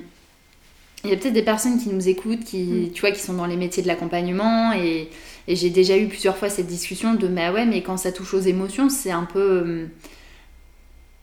il 1.05 1.11
y 1.11 1.12
a 1.12 1.17
peut-être 1.17 1.33
des 1.35 1.43
personnes 1.43 1.79
qui 1.81 1.88
nous 1.91 2.09
écoutent, 2.09 2.45
qui, 2.45 2.91
tu 2.95 3.00
vois, 3.00 3.11
qui 3.12 3.21
sont 3.21 3.35
dans 3.35 3.47
les 3.47 3.57
métiers 3.57 3.83
de 3.83 3.88
l'accompagnement. 3.88 4.73
Et, 4.73 5.11
et 5.49 5.57
j'ai 5.57 5.71
déjà 5.71 5.97
eu 5.99 6.09
plusieurs 6.09 6.37
fois 6.37 6.49
cette 6.50 6.67
discussion 6.69 7.14
de 7.14 7.29
mais 7.29 7.45
ah 7.47 7.52
ouais, 7.52 7.67
mais 7.67 7.83
quand 7.83 7.97
ça 7.97 8.12
touche 8.12 8.35
aux 8.35 8.41
émotions, 8.41 8.88
c'est 8.88 9.11
un 9.12 9.25
peu. 9.25 9.41
euh, 9.41 9.87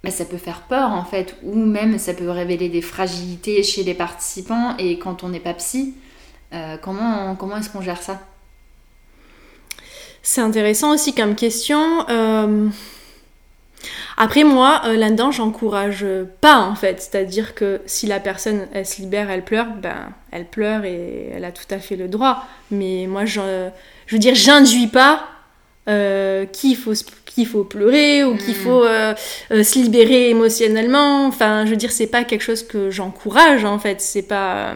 bah, 0.04 0.12
ça 0.12 0.26
peut 0.26 0.38
faire 0.38 0.62
peur 0.64 0.92
en 0.92 1.04
fait, 1.06 1.36
ou 1.44 1.56
même 1.56 1.98
ça 2.00 2.14
peut 2.14 2.30
révéler 2.30 2.70
des 2.70 2.82
fragilités 2.82 3.64
chez 3.64 3.84
les 3.84 3.94
participants. 3.94 4.76
Et 4.78 4.98
quand 5.00 5.24
on 5.24 5.30
n'est 5.30 5.40
pas 5.42 5.54
psy, 5.56 5.96
euh, 6.54 6.78
comment, 6.78 7.36
comment 7.36 7.58
est-ce 7.58 7.70
qu'on 7.70 7.82
gère 7.82 8.02
ça? 8.02 8.22
C'est 10.22 10.42
intéressant 10.42 10.94
aussi 10.94 11.14
comme 11.14 11.36
question. 11.36 12.08
Euh, 12.10 12.68
Après, 14.18 14.44
moi, 14.44 14.82
euh, 14.86 14.98
là-dedans, 14.98 15.32
j'encourage 15.32 16.06
pas 16.42 16.60
en 16.60 16.76
fait. 16.76 17.02
C'est-à-dire 17.02 17.56
que 17.56 17.82
si 17.86 18.06
la 18.06 18.20
personne, 18.20 18.68
se 18.84 19.02
libère, 19.02 19.30
elle 19.30 19.44
pleure, 19.44 19.68
ben, 19.82 20.14
elle 20.32 20.46
pleure 20.46 20.84
et 20.84 21.32
elle 21.34 21.46
a 21.46 21.52
tout 21.52 21.64
à 21.70 21.80
fait 21.80 21.96
le 21.96 22.08
droit. 22.08 22.46
Mais 22.70 23.06
moi, 23.08 23.26
je, 23.26 23.70
je 24.08 24.16
veux 24.16 24.20
dire, 24.20 24.36
j'induis 24.36 24.88
pas 24.88 25.28
euh, 25.88 26.46
qu'il 26.46 26.76
faut, 26.76 26.94
qu'il 27.26 27.48
faut 27.48 27.64
pleurer 27.64 28.24
ou 28.24 28.36
qu'il 28.38 28.52
Mm. 28.54 28.58
faut 28.58 28.84
euh, 28.84 29.14
euh, 29.52 29.64
se 29.64 29.80
libérer 29.80 30.30
émotionnellement. 30.30 31.26
Enfin, 31.26 31.66
je 31.66 31.72
veux 31.72 31.78
dire, 31.78 31.92
c'est 31.92 32.08
pas 32.08 32.24
quelque 32.24 32.42
chose 32.44 32.64
que 32.64 32.92
j'encourage 32.92 33.66
en 33.66 33.80
fait. 33.80 34.02
C'est 34.02 34.22
pas. 34.22 34.76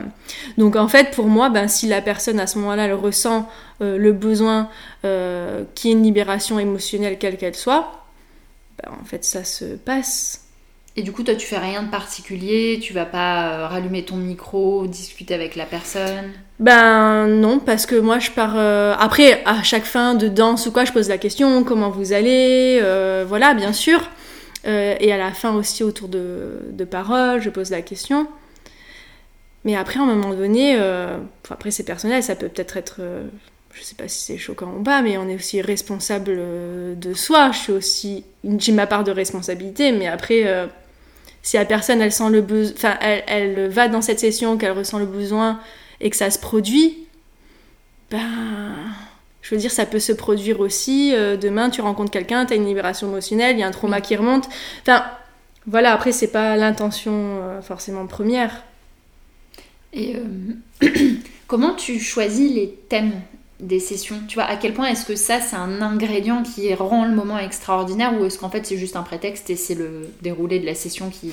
Donc 0.57 0.75
en 0.75 0.87
fait, 0.87 1.11
pour 1.11 1.27
moi, 1.27 1.49
ben, 1.49 1.67
si 1.67 1.87
la 1.87 2.01
personne 2.01 2.39
à 2.39 2.47
ce 2.47 2.57
moment-là, 2.59 2.85
elle 2.85 2.93
ressent 2.93 3.47
le 3.79 4.13
besoin 4.13 4.69
euh, 5.03 5.63
qui 5.75 5.89
est 5.89 5.91
une 5.91 6.03
libération 6.03 6.57
émotionnelle 6.57 7.17
quelle 7.19 7.35
qu'elle 7.37 7.55
soit, 7.55 8.05
ben, 8.81 8.93
en 9.01 9.03
fait 9.03 9.25
ça 9.25 9.43
se 9.43 9.65
passe. 9.75 10.39
Et 10.95 11.01
du 11.01 11.11
coup, 11.11 11.23
toi, 11.23 11.35
tu 11.35 11.45
fais 11.47 11.57
rien 11.57 11.83
de 11.83 11.89
particulier, 11.89 12.79
tu 12.81 12.93
vas 12.93 13.05
pas 13.05 13.67
rallumer 13.67 14.05
ton 14.05 14.15
micro, 14.15 14.85
discuter 14.87 15.33
avec 15.33 15.55
la 15.55 15.65
personne? 15.65 16.31
Ben 16.63 17.27
non, 17.27 17.59
parce 17.59 17.85
que 17.85 17.95
moi 17.95 18.19
je 18.19 18.31
pars. 18.31 18.53
euh, 18.57 18.95
Après, 18.97 19.43
à 19.45 19.63
chaque 19.63 19.83
fin 19.83 20.13
de 20.15 20.29
danse 20.29 20.65
ou 20.65 20.71
quoi, 20.71 20.85
je 20.85 20.93
pose 20.93 21.09
la 21.09 21.17
question 21.17 21.63
comment 21.65 21.89
vous 21.89 22.13
allez 22.13 22.79
euh, 22.81 23.25
Voilà, 23.27 23.53
bien 23.53 23.73
sûr. 23.73 23.99
Euh, 24.65 24.95
et 24.99 25.11
à 25.11 25.17
la 25.17 25.31
fin 25.31 25.53
aussi, 25.55 25.83
autour 25.83 26.07
de, 26.07 26.59
de 26.71 26.85
paroles, 26.85 27.41
je 27.41 27.49
pose 27.49 27.69
la 27.71 27.81
question. 27.81 28.27
Mais 29.65 29.75
après, 29.75 29.99
à 29.99 30.03
un 30.03 30.05
moment 30.15 30.33
donné, 30.33 30.77
après 31.49 31.71
c'est 31.71 31.83
personnel, 31.83 32.23
ça 32.23 32.35
peut 32.35 32.47
peut-être 32.49 32.77
être. 32.77 32.97
euh, 32.99 33.23
je 33.73 33.81
sais 33.83 33.95
pas 33.95 34.07
si 34.07 34.21
c'est 34.25 34.37
choquant 34.37 34.71
ou 34.79 34.83
pas, 34.83 35.01
mais 35.01 35.17
on 35.17 35.27
est 35.27 35.35
aussi 35.35 35.61
responsable 35.61 36.39
de 36.97 37.13
soi. 37.13 37.51
Je 37.53 37.57
suis 37.59 37.71
aussi. 37.73 38.25
J'ai 38.59 38.71
ma 38.71 38.87
part 38.87 39.03
de 39.03 39.11
responsabilité, 39.11 39.91
mais 39.91 40.07
après. 40.07 40.45
si 41.41 41.57
la 41.57 41.65
personne 41.65 42.01
elle 42.01 42.11
sent 42.11 42.29
le 42.29 42.41
besoin, 42.41 42.95
elle 43.01 43.67
va 43.69 43.87
dans 43.89 44.01
cette 44.01 44.19
session, 44.19 44.57
qu'elle 44.57 44.71
ressent 44.71 44.99
le 44.99 45.05
besoin 45.05 45.59
et 46.03 46.09
que 46.09 46.15
ça 46.17 46.29
se 46.29 46.37
produit, 46.37 47.07
ben 48.11 48.75
je 49.41 49.55
veux 49.55 49.59
dire 49.59 49.71
ça 49.71 49.85
peut 49.87 49.99
se 49.99 50.11
produire 50.11 50.59
aussi. 50.59 51.13
euh, 51.15 51.37
demain 51.37 51.71
tu 51.71 51.81
rencontres 51.81 52.11
quelqu'un, 52.11 52.45
tu 52.45 52.53
as 52.53 52.57
une 52.57 52.67
libération 52.67 53.07
émotionnelle, 53.07 53.55
il 53.55 53.59
y 53.59 53.63
a 53.63 53.67
un 53.67 53.71
trauma 53.71 54.01
qui 54.01 54.15
remonte. 54.15 54.47
Enfin 54.81 55.05
voilà, 55.65 55.93
après 55.93 56.11
c'est 56.11 56.27
pas 56.27 56.55
l'intention 56.57 57.13
euh, 57.13 57.61
forcément 57.61 58.05
première. 58.05 58.63
Et 59.93 60.17
euh, 60.17 60.87
comment 61.47 61.73
tu 61.73 61.99
choisis 61.99 62.53
les 62.53 62.69
thèmes 62.89 63.13
des 63.61 63.79
sessions? 63.79 64.19
Tu 64.27 64.35
vois, 64.35 64.43
à 64.43 64.57
quel 64.57 64.73
point 64.73 64.87
est-ce 64.87 65.05
que 65.05 65.15
ça, 65.15 65.39
c'est 65.39 65.55
un 65.55 65.81
ingrédient 65.81 66.43
qui 66.43 66.73
rend 66.73 67.05
le 67.05 67.15
moment 67.15 67.39
extraordinaire 67.39 68.13
ou 68.19 68.25
est-ce 68.25 68.37
qu'en 68.37 68.49
fait 68.49 68.65
c'est 68.65 68.77
juste 68.77 68.97
un 68.97 69.03
prétexte 69.03 69.49
et 69.49 69.55
c'est 69.55 69.75
le 69.75 70.09
déroulé 70.21 70.59
de 70.59 70.65
la 70.65 70.75
session 70.75 71.09
qui, 71.09 71.31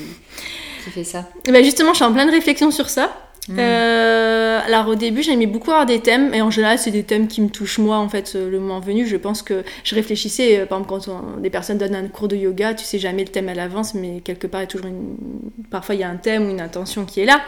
qui 0.84 0.90
fait 0.90 1.04
ça? 1.04 1.28
Et 1.44 1.50
ben 1.50 1.64
justement 1.64 1.90
je 1.90 1.96
suis 1.96 2.04
en 2.04 2.12
pleine 2.12 2.30
réflexion 2.30 2.70
sur 2.70 2.88
ça. 2.88 3.10
Mm. 3.48 3.56
Euh, 3.58 4.60
alors 4.66 4.86
au 4.88 4.94
début 4.94 5.22
j'aimais 5.22 5.46
beaucoup 5.46 5.70
avoir 5.70 5.86
des 5.86 6.00
thèmes 6.00 6.34
et 6.34 6.42
en 6.42 6.50
général 6.50 6.78
c'est 6.78 6.90
des 6.90 7.02
thèmes 7.04 7.26
qui 7.26 7.40
me 7.40 7.48
touchent 7.48 7.78
moi 7.78 7.96
en 7.96 8.08
fait 8.08 8.34
euh, 8.36 8.50
le 8.50 8.60
moment 8.60 8.80
venu 8.80 9.06
je 9.06 9.16
pense 9.16 9.40
que 9.42 9.64
je 9.82 9.94
réfléchissais 9.94 10.60
euh, 10.60 10.66
par 10.66 10.78
exemple 10.78 11.06
quand 11.06 11.12
on- 11.12 11.40
des 11.40 11.48
personnes 11.50 11.78
donnent 11.78 11.94
un 11.94 12.06
cours 12.08 12.28
de 12.28 12.36
yoga 12.36 12.74
tu 12.74 12.84
sais 12.84 12.98
jamais 12.98 13.24
le 13.24 13.30
thème 13.30 13.48
à 13.48 13.54
l'avance 13.54 13.94
mais 13.94 14.20
quelque 14.20 14.46
part 14.46 14.60
il 14.60 14.64
y 14.64 14.66
a 14.66 14.68
toujours 14.68 14.86
une... 14.88 15.16
parfois 15.70 15.94
il 15.94 16.02
y 16.02 16.04
a 16.04 16.08
un 16.10 16.16
thème 16.16 16.46
ou 16.46 16.50
une 16.50 16.60
intention 16.60 17.06
qui 17.06 17.20
est 17.22 17.24
là 17.24 17.40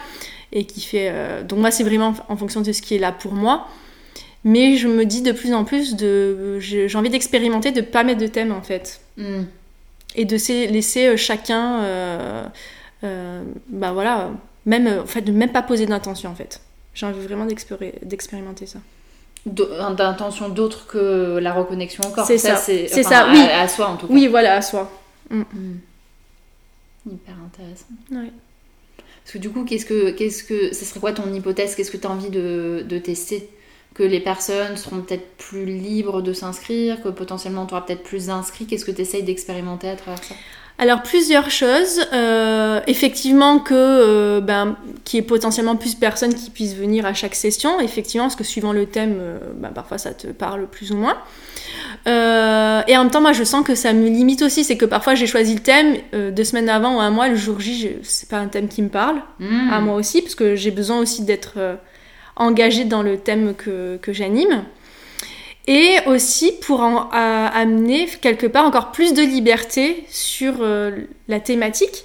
et 0.53 0.65
qui 0.65 0.81
fait 0.81 1.09
euh, 1.11 1.43
donc 1.43 1.59
moi 1.59 1.71
c'est 1.71 1.85
vraiment 1.85 2.15
en 2.29 2.37
fonction 2.39 2.63
de 2.63 2.73
ce 2.73 2.81
qui 2.81 2.95
est 2.97 2.99
là 2.99 3.13
pour 3.13 3.35
moi 3.35 3.69
mais 4.45 4.77
je 4.77 4.89
me 4.89 5.05
dis 5.05 5.21
de 5.23 5.33
plus 5.33 5.53
en 5.53 5.65
plus 5.65 5.95
de 5.95 6.59
j'ai 6.59 6.89
envie 6.97 7.11
d'expérimenter 7.11 7.71
de 7.71 7.83
pas 7.83 8.03
mettre 8.03 8.21
de 8.21 8.27
thème 8.29 8.51
en 8.51 8.63
fait 8.63 9.01
Hmm. 9.19 9.43
et 10.17 10.25
de 10.25 10.39
se- 10.39 10.73
laisser 10.73 11.19
chacun 11.19 11.83
euh, 11.83 12.45
bah 13.69 13.93
voilà 13.93 14.31
même 14.67 14.87
euh, 14.87 15.03
en 15.03 15.07
fait 15.07 15.23
de 15.23 15.33
même 15.33 15.53
pas 15.53 15.63
poser 15.63 15.87
d'intention 15.87 16.31
en 16.31 16.35
fait 16.35 16.61
j'ai 16.95 17.07
envie 17.07 17.21
vraiment 17.21 17.47
d'expéri- 17.47 17.95
d'expérimenter 18.03 18.67
ça 18.67 18.79
d'o- 19.47 19.69
d'intention 19.97 20.49
d'autre 20.51 20.87
que 20.87 21.39
la 21.41 21.53
reconnexion 21.53 22.05
au 22.07 22.11
corps. 22.11 22.27
C'est 22.27 22.39
ça. 22.39 22.57
c'est 22.57 22.87
enfin, 22.93 23.03
ça, 23.03 23.19
à- 23.27 23.33
oui. 23.33 23.41
À, 23.41 23.67
soi 23.69 23.89
en 23.89 23.97
tout 23.97 24.07
cas. 24.07 24.13
oui 24.15 24.27
voilà 24.29 24.55
à 24.57 24.63
soi 24.63 24.91
Hmm. 25.31 25.43
Hyper 27.11 27.35
intéressant. 27.47 27.87
Ouais. 28.13 28.31
Parce 29.25 29.33
que 29.33 29.39
du 29.39 29.51
coup, 29.51 29.65
qu'est-ce 29.65 29.87
que, 29.87 30.11
qu'est-ce 30.11 30.45
que, 30.45 30.75
ce 30.75 30.85
serait 30.85 31.01
quoi 31.01 31.13
ton 31.13 31.33
hypothèse? 31.33 31.75
Qu'est-ce 31.75 31.91
que 31.91 31.97
tu 31.97 32.07
as 32.07 32.11
envie 32.11 32.29
de, 32.31 32.85
de 32.89 32.99
tester? 32.99 33.49
Que 33.95 34.03
les 34.03 34.21
personnes 34.21 34.77
seront 34.77 35.01
peut-être 35.01 35.37
plus 35.37 35.65
libres 35.67 36.23
de 36.23 36.33
s'inscrire, 36.33 37.03
que 37.03 37.09
potentiellement 37.09 37.67
tu 37.67 37.75
auras 37.75 37.83
peut-être 37.83 38.03
plus 38.03 38.27
d'inscrits. 38.27 38.67
Qu'est-ce 38.67 38.85
que 38.85 38.91
tu 38.91 39.01
essayes 39.03 39.23
d'expérimenter 39.23 39.89
à 39.89 39.97
travers 39.97 40.23
ça? 40.23 40.35
Alors 40.79 41.03
plusieurs 41.03 41.51
choses. 41.51 42.01
Euh, 42.13 42.81
effectivement 42.87 43.59
que 43.59 43.75
euh, 43.75 44.41
ben 44.41 44.77
qu'il 45.05 45.21
y 45.21 45.23
ait 45.23 45.27
potentiellement 45.27 45.77
plus 45.77 45.95
de 45.95 46.01
personnes 46.01 46.35
qui 46.35 46.51
puissent 46.51 46.75
venir 46.75 47.07
à 47.07 47.15
chaque 47.15 47.35
session. 47.35 47.81
Effectivement 47.81 48.27
parce 48.27 48.37
que 48.37 48.45
suivant 48.45 48.73
le 48.73 48.87
thème 48.87 49.17
euh, 49.19 49.39
ben, 49.55 49.69
parfois 49.69 49.99
ça 49.99 50.13
te 50.13 50.29
parle 50.29 50.67
plus 50.67 50.91
ou 50.91 50.97
moins. 50.97 51.17
Et 52.07 52.97
en 52.97 53.03
même 53.03 53.11
temps 53.11 53.21
moi 53.21 53.33
je 53.33 53.45
sens 53.45 53.65
que 53.65 53.75
ça 53.75 53.93
me 53.93 54.09
limite 54.09 54.43
aussi. 54.43 54.65
C'est 54.65 54.77
que 54.77 54.87
parfois 54.87 55.15
j'ai 55.15 55.27
choisi 55.27 55.55
le 55.55 55.61
thème 55.61 55.97
deux 56.33 56.45
semaines 56.45 56.69
avant 56.69 56.97
ou 56.97 57.01
un 57.01 57.11
mois 57.11 57.29
le 57.29 57.37
jour 57.37 57.61
J 57.61 57.91
c'est 58.03 58.29
pas 58.29 58.39
un 58.39 58.49
thème 58.49 58.69
qui 58.69 58.83
me 58.83 58.89
parle. 58.89 59.23
Hmm. 59.39 59.71
à 59.71 59.81
moi 59.81 59.95
aussi, 59.95 60.21
parce 60.23 60.35
que 60.35 60.57
j'ai 60.57 60.71
besoin 60.71 60.99
aussi 60.99 61.23
d'être 61.23 61.59
engagée 62.35 62.85
dans 62.85 63.03
le 63.03 63.19
thème 63.19 63.55
que, 63.55 63.99
que 63.99 64.13
j'anime. 64.13 64.65
Et 65.69 65.97
aussi 66.07 66.53
pour 66.61 66.81
en, 66.81 67.09
à- 67.13 67.47
amener 67.49 68.07
quelque 68.21 68.47
part 68.47 68.65
encore 68.67 68.91
plus 68.91 69.15
de 69.15 69.23
liberté 69.23 70.05
sur 70.09 70.55
euh, 70.61 70.91
la 71.29 71.39
thématique, 71.41 72.05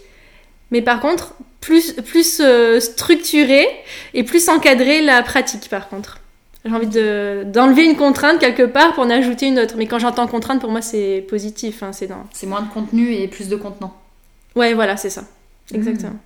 mais 0.72 0.82
par 0.82 1.00
contre 1.00 1.34
plus, 1.60 1.94
plus 1.94 2.40
euh, 2.40 2.80
structurer 2.80 3.68
et 4.14 4.24
plus 4.24 4.48
encadrer 4.48 5.02
la 5.02 5.24
pratique 5.24 5.70
par 5.70 5.90
contre. 5.90 6.20
J'ai 6.66 6.72
envie 6.74 6.88
de- 6.88 7.44
d'enlever 7.46 7.86
une 7.86 7.96
contrainte 7.96 8.40
quelque 8.40 8.64
part 8.64 8.94
pour 8.94 9.04
en 9.04 9.10
ajouter 9.10 9.48
une 9.48 9.58
autre. 9.60 9.76
Mais 9.78 9.88
quand 9.88 10.00
j'entends 10.00 10.28
contrainte, 10.28 10.60
pour 10.62 10.70
moi 10.72 10.82
c'est 10.82 11.26
positif. 11.28 11.82
hein, 11.82 11.92
c'est 11.94 12.08
dans... 12.08 12.28
Moins 12.46 12.62
de 12.62 12.70
contenu 12.70 13.14
et 13.14 13.28
plus 13.28 13.48
de 13.48 13.56
contenant. 13.56 13.96
Ouais, 14.56 14.74
voilà, 14.74 14.98
c'est 14.98 15.10
ça. 15.10 15.24
Exactement. 15.74 16.18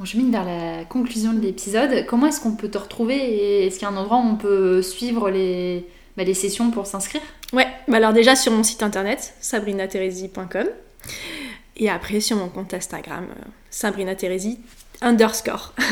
On 0.00 0.04
chemine 0.04 0.30
vers 0.32 0.44
la 0.44 0.84
conclusion 0.84 1.32
de 1.32 1.40
l'épisode. 1.40 2.04
Comment 2.08 2.26
est-ce 2.26 2.40
qu'on 2.40 2.52
peut 2.56 2.68
te 2.68 2.78
retrouver 2.78 3.16
et 3.16 3.66
est-ce 3.66 3.78
qu'il 3.78 3.86
y 3.86 3.90
a 3.90 3.94
un 3.94 3.96
endroit 3.96 4.18
où 4.18 4.26
on 4.26 4.36
peut 4.36 4.82
suivre 4.82 5.30
les, 5.30 5.84
bah, 6.16 6.24
les 6.24 6.34
sessions 6.34 6.70
pour 6.70 6.86
s'inscrire 6.86 7.22
Ouais, 7.52 7.66
bah 7.88 7.98
alors 7.98 8.12
déjà 8.12 8.34
sur 8.36 8.52
mon 8.52 8.62
site 8.62 8.82
internet, 8.82 9.34
sabrinateresi.com. 9.40 10.66
Et 11.76 11.88
après 11.90 12.20
sur 12.20 12.36
mon 12.36 12.48
compte 12.48 12.74
Instagram, 12.74 13.26
euh, 13.30 13.44
Sabrina 13.70 14.14
Teresi 14.14 14.58
underscore. 15.00 15.74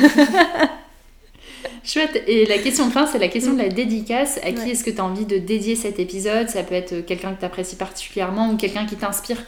Chouette. 1.84 2.22
Et 2.26 2.46
la 2.46 2.58
question 2.58 2.90
fin, 2.90 3.06
c'est 3.06 3.18
la 3.18 3.28
question 3.28 3.54
de 3.54 3.58
la 3.62 3.68
dédicace. 3.68 4.38
À 4.42 4.52
qui 4.52 4.60
Ouais. 4.62 4.70
est-ce 4.70 4.84
que 4.84 4.90
tu 4.90 5.00
as 5.00 5.04
envie 5.04 5.24
de 5.26 5.38
dédier 5.38 5.76
cet 5.76 5.98
épisode? 5.98 6.48
Ça 6.48 6.62
peut 6.62 6.74
être 6.74 7.00
quelqu'un 7.00 7.34
que 7.34 7.40
tu 7.40 7.44
apprécies 7.46 7.76
particulièrement 7.76 8.50
ou 8.50 8.56
quelqu'un 8.56 8.86
qui 8.86 8.96
t'inspire? 8.96 9.38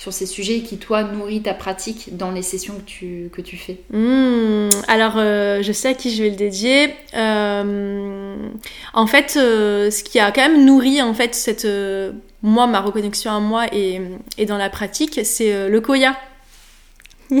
Sur 0.00 0.14
ces 0.14 0.24
sujets 0.24 0.56
et 0.56 0.62
qui, 0.62 0.78
toi, 0.78 1.02
nourrit 1.02 1.42
ta 1.42 1.52
pratique 1.52 2.16
dans 2.16 2.30
les 2.30 2.40
sessions 2.40 2.74
que 2.74 2.90
tu, 2.90 3.30
que 3.34 3.42
tu 3.42 3.58
fais. 3.58 3.76
Hmm, 3.92 4.70
alors 4.88 5.18
euh, 5.18 5.60
je 5.60 5.72
sais 5.72 5.88
à 5.88 5.94
qui 5.94 6.16
je 6.16 6.22
vais 6.22 6.30
le 6.30 6.36
dédier. 6.36 6.94
Euh, 7.12 8.34
en 8.94 9.06
fait, 9.06 9.34
euh, 9.36 9.90
ce 9.90 10.02
qui 10.02 10.18
a 10.18 10.32
quand 10.32 10.40
même 10.40 10.64
nourri 10.64 11.02
en 11.02 11.12
fait 11.12 11.34
cette 11.34 11.68
moi 12.42 12.66
ma 12.66 12.80
reconnexion 12.80 13.30
à 13.30 13.40
moi 13.40 13.66
et, 13.74 14.00
et 14.38 14.46
dans 14.46 14.56
la 14.56 14.70
pratique, 14.70 15.20
c'est 15.22 15.68
le 15.68 15.80
koya. 15.82 16.18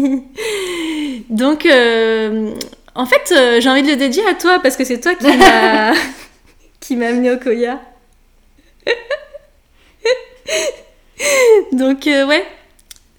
Donc 1.30 1.66
en 1.66 3.06
fait, 3.06 3.34
j'ai 3.60 3.70
envie 3.70 3.82
de 3.82 3.88
le 3.88 3.96
dédier 3.96 4.26
à 4.26 4.34
toi 4.34 4.58
parce 4.62 4.76
que 4.76 4.84
c'est 4.84 5.00
toi 5.00 5.14
qui 5.14 5.34
m'a 5.34 5.94
qui 6.80 6.96
m'a 6.96 7.06
amené 7.06 7.32
au 7.32 7.38
koya. 7.38 7.80
Donc 11.72 12.06
euh, 12.06 12.26
ouais, 12.26 12.44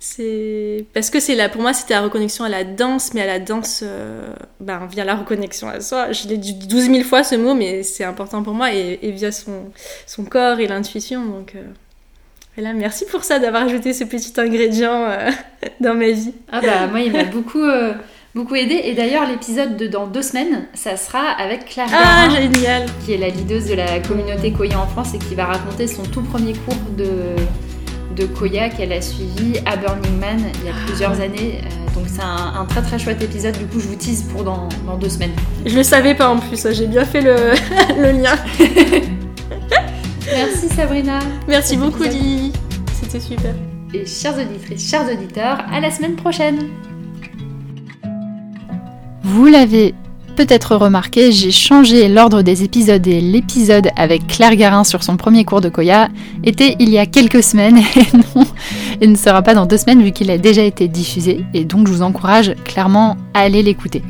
c'est 0.03 0.85
parce 0.95 1.11
que 1.11 1.19
c'est 1.19 1.35
là 1.35 1.47
pour 1.47 1.61
moi 1.61 1.73
c'était 1.73 1.93
la 1.93 2.01
reconnexion 2.01 2.43
à 2.43 2.49
la 2.49 2.63
danse, 2.63 3.13
mais 3.13 3.21
à 3.21 3.27
la 3.27 3.37
danse, 3.37 3.81
euh, 3.83 4.33
ben 4.59 4.87
via 4.91 5.05
la 5.05 5.15
reconnexion 5.15 5.69
à 5.69 5.79
soi. 5.79 6.11
Je 6.11 6.27
l'ai 6.27 6.37
dit 6.37 6.55
12 6.55 6.89
000 6.89 7.03
fois 7.03 7.23
ce 7.23 7.35
mot, 7.35 7.53
mais 7.53 7.83
c'est 7.83 8.03
important 8.03 8.41
pour 8.41 8.55
moi 8.55 8.73
et, 8.73 8.97
et 9.03 9.11
via 9.11 9.31
son 9.31 9.71
son 10.07 10.25
corps 10.25 10.59
et 10.59 10.65
l'intuition. 10.65 11.23
Donc 11.23 11.53
euh, 11.53 11.61
voilà, 12.57 12.73
merci 12.73 13.05
pour 13.05 13.23
ça 13.23 13.37
d'avoir 13.37 13.61
ajouté 13.63 13.93
ce 13.93 14.03
petit 14.03 14.33
ingrédient 14.37 15.05
euh, 15.05 15.29
dans 15.79 15.93
ma 15.93 16.09
vie. 16.09 16.33
Ah 16.51 16.61
bah 16.61 16.87
moi, 16.87 17.01
il 17.01 17.11
m'a 17.11 17.23
beaucoup, 17.23 17.67
beaucoup 18.33 18.55
aidé. 18.55 18.81
Et 18.83 18.95
d'ailleurs, 18.95 19.27
l'épisode 19.29 19.77
de 19.77 19.85
dans 19.85 20.07
deux 20.07 20.23
semaines, 20.23 20.65
ça 20.73 20.97
sera 20.97 21.29
avec 21.29 21.65
Claire 21.65 21.89
Ah 21.93 22.27
génial. 22.27 22.87
qui 23.05 23.13
est 23.13 23.17
la 23.17 23.29
leaduse 23.29 23.67
de 23.67 23.75
la 23.75 23.99
communauté 23.99 24.51
Koya 24.51 24.79
en 24.79 24.87
France 24.87 25.13
et 25.13 25.19
qui 25.19 25.35
va 25.35 25.45
raconter 25.45 25.85
son 25.85 26.01
tout 26.01 26.23
premier 26.23 26.53
cours 26.53 26.75
de, 26.97 27.35
de 28.21 28.27
Koya 28.27 28.69
qu'elle 28.69 28.93
a 28.93 29.01
suivi 29.01 29.57
à 29.65 29.75
Burning 29.75 30.19
Man 30.19 30.39
il 30.61 30.67
y 30.67 30.69
a 30.69 30.73
plusieurs 30.85 31.19
années. 31.19 31.61
Euh, 31.63 31.95
donc 31.95 32.05
c'est 32.07 32.21
un, 32.21 32.61
un 32.61 32.65
très 32.65 32.81
très 32.81 32.99
chouette 32.99 33.21
épisode. 33.21 33.57
Du 33.57 33.65
coup, 33.65 33.79
je 33.79 33.87
vous 33.87 33.95
tease 33.95 34.23
pour 34.23 34.43
dans, 34.43 34.69
dans 34.85 34.97
deux 34.97 35.09
semaines. 35.09 35.31
Je 35.65 35.75
le 35.75 35.83
savais 35.83 36.13
pas 36.13 36.29
en 36.29 36.37
plus, 36.37 36.67
j'ai 36.71 36.87
bien 36.87 37.03
fait 37.03 37.21
le, 37.21 37.35
le 37.97 38.11
lien. 38.21 38.35
Merci 40.31 40.69
Sabrina. 40.69 41.19
Merci 41.47 41.77
beaucoup. 41.77 42.03
Lily, 42.03 42.53
c'était 42.93 43.19
super. 43.19 43.55
Et 43.93 44.05
chères 44.05 44.37
auditrices, 44.37 44.89
chers 44.89 45.11
auditeurs, 45.11 45.59
à 45.71 45.79
la 45.79 45.89
semaine 45.91 46.15
prochaine. 46.15 46.69
Vous 49.23 49.47
l'avez 49.47 49.95
peut-être 50.45 50.75
remarqué, 50.75 51.31
j'ai 51.31 51.51
changé 51.51 52.07
l'ordre 52.07 52.41
des 52.41 52.63
épisodes 52.63 53.05
et 53.05 53.21
l'épisode 53.21 53.89
avec 53.95 54.25
Claire 54.25 54.55
Garin 54.55 54.83
sur 54.83 55.03
son 55.03 55.15
premier 55.15 55.45
cours 55.45 55.61
de 55.61 55.69
Koya 55.69 56.09
était 56.43 56.75
il 56.79 56.89
y 56.89 56.97
a 56.97 57.05
quelques 57.05 57.43
semaines 57.43 57.77
et 57.95 58.17
non, 58.17 58.43
il 59.01 59.11
ne 59.11 59.15
sera 59.15 59.43
pas 59.43 59.53
dans 59.53 59.67
deux 59.67 59.77
semaines 59.77 60.01
vu 60.01 60.11
qu'il 60.11 60.31
a 60.31 60.39
déjà 60.39 60.63
été 60.63 60.87
diffusé 60.87 61.45
et 61.53 61.63
donc 61.63 61.87
je 61.87 61.93
vous 61.93 62.01
encourage 62.01 62.55
clairement 62.65 63.17
à 63.35 63.41
aller 63.41 63.61
l'écouter. 63.61 64.01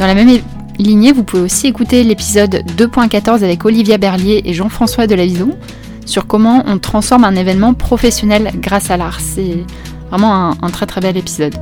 Dans 0.00 0.08
la 0.08 0.14
même 0.14 0.40
lignée, 0.80 1.12
vous 1.12 1.22
pouvez 1.22 1.42
aussi 1.42 1.68
écouter 1.68 2.02
l'épisode 2.02 2.64
2.14 2.76 3.44
avec 3.44 3.64
Olivia 3.64 3.96
Berlier 3.96 4.42
et 4.44 4.52
Jean-François 4.54 5.06
Delavison 5.06 5.56
sur 6.04 6.26
comment 6.26 6.64
on 6.66 6.78
transforme 6.78 7.22
un 7.22 7.36
événement 7.36 7.74
professionnel 7.74 8.50
grâce 8.56 8.90
à 8.90 8.96
l'art. 8.96 9.20
C'est 9.20 9.64
vraiment 10.10 10.34
un, 10.34 10.56
un, 10.62 10.70
très 10.70 10.86
très 10.86 11.00
bel 11.00 11.16
épisode. 11.16 11.54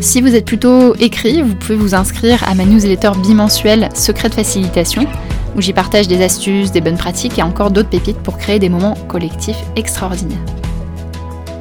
Si 0.00 0.20
vous 0.20 0.34
êtes 0.34 0.44
plutôt 0.44 0.94
écrit, 0.96 1.40
vous 1.40 1.54
pouvez 1.54 1.76
vous 1.76 1.94
inscrire 1.94 2.42
à 2.48 2.54
ma 2.54 2.64
newsletter 2.64 3.12
bimensuelle 3.22 3.88
Secret 3.94 4.30
Facilitation, 4.30 5.06
où 5.56 5.60
j'y 5.60 5.72
partage 5.72 6.08
des 6.08 6.22
astuces, 6.22 6.72
des 6.72 6.80
bonnes 6.80 6.98
pratiques 6.98 7.38
et 7.38 7.42
encore 7.42 7.70
d'autres 7.70 7.90
pépites 7.90 8.18
pour 8.18 8.36
créer 8.36 8.58
des 8.58 8.68
moments 8.68 8.96
collectifs 9.08 9.62
extraordinaires. 9.76 10.44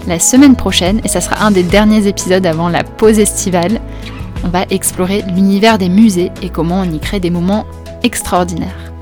La 0.08 0.20
semaine 0.20 0.56
prochaine, 0.56 1.00
et 1.04 1.08
ça 1.08 1.22
sera 1.22 1.46
un 1.46 1.52
des 1.52 1.64
derniers 1.64 2.08
épisodes 2.08 2.46
avant 2.46 2.70
la 2.70 2.84
pause 2.84 3.20
estivale, 3.20 3.80
on 4.44 4.50
va 4.50 4.66
explorer 4.72 5.24
l'univers 5.34 5.78
des 5.78 5.90
musées 5.90 6.32
et 6.42 6.50
comment 6.50 6.82
on 6.82 6.92
y 6.92 7.00
crée 7.00 7.20
des 7.20 7.30
moments 7.30 7.66
extraordinaires. 8.02 8.93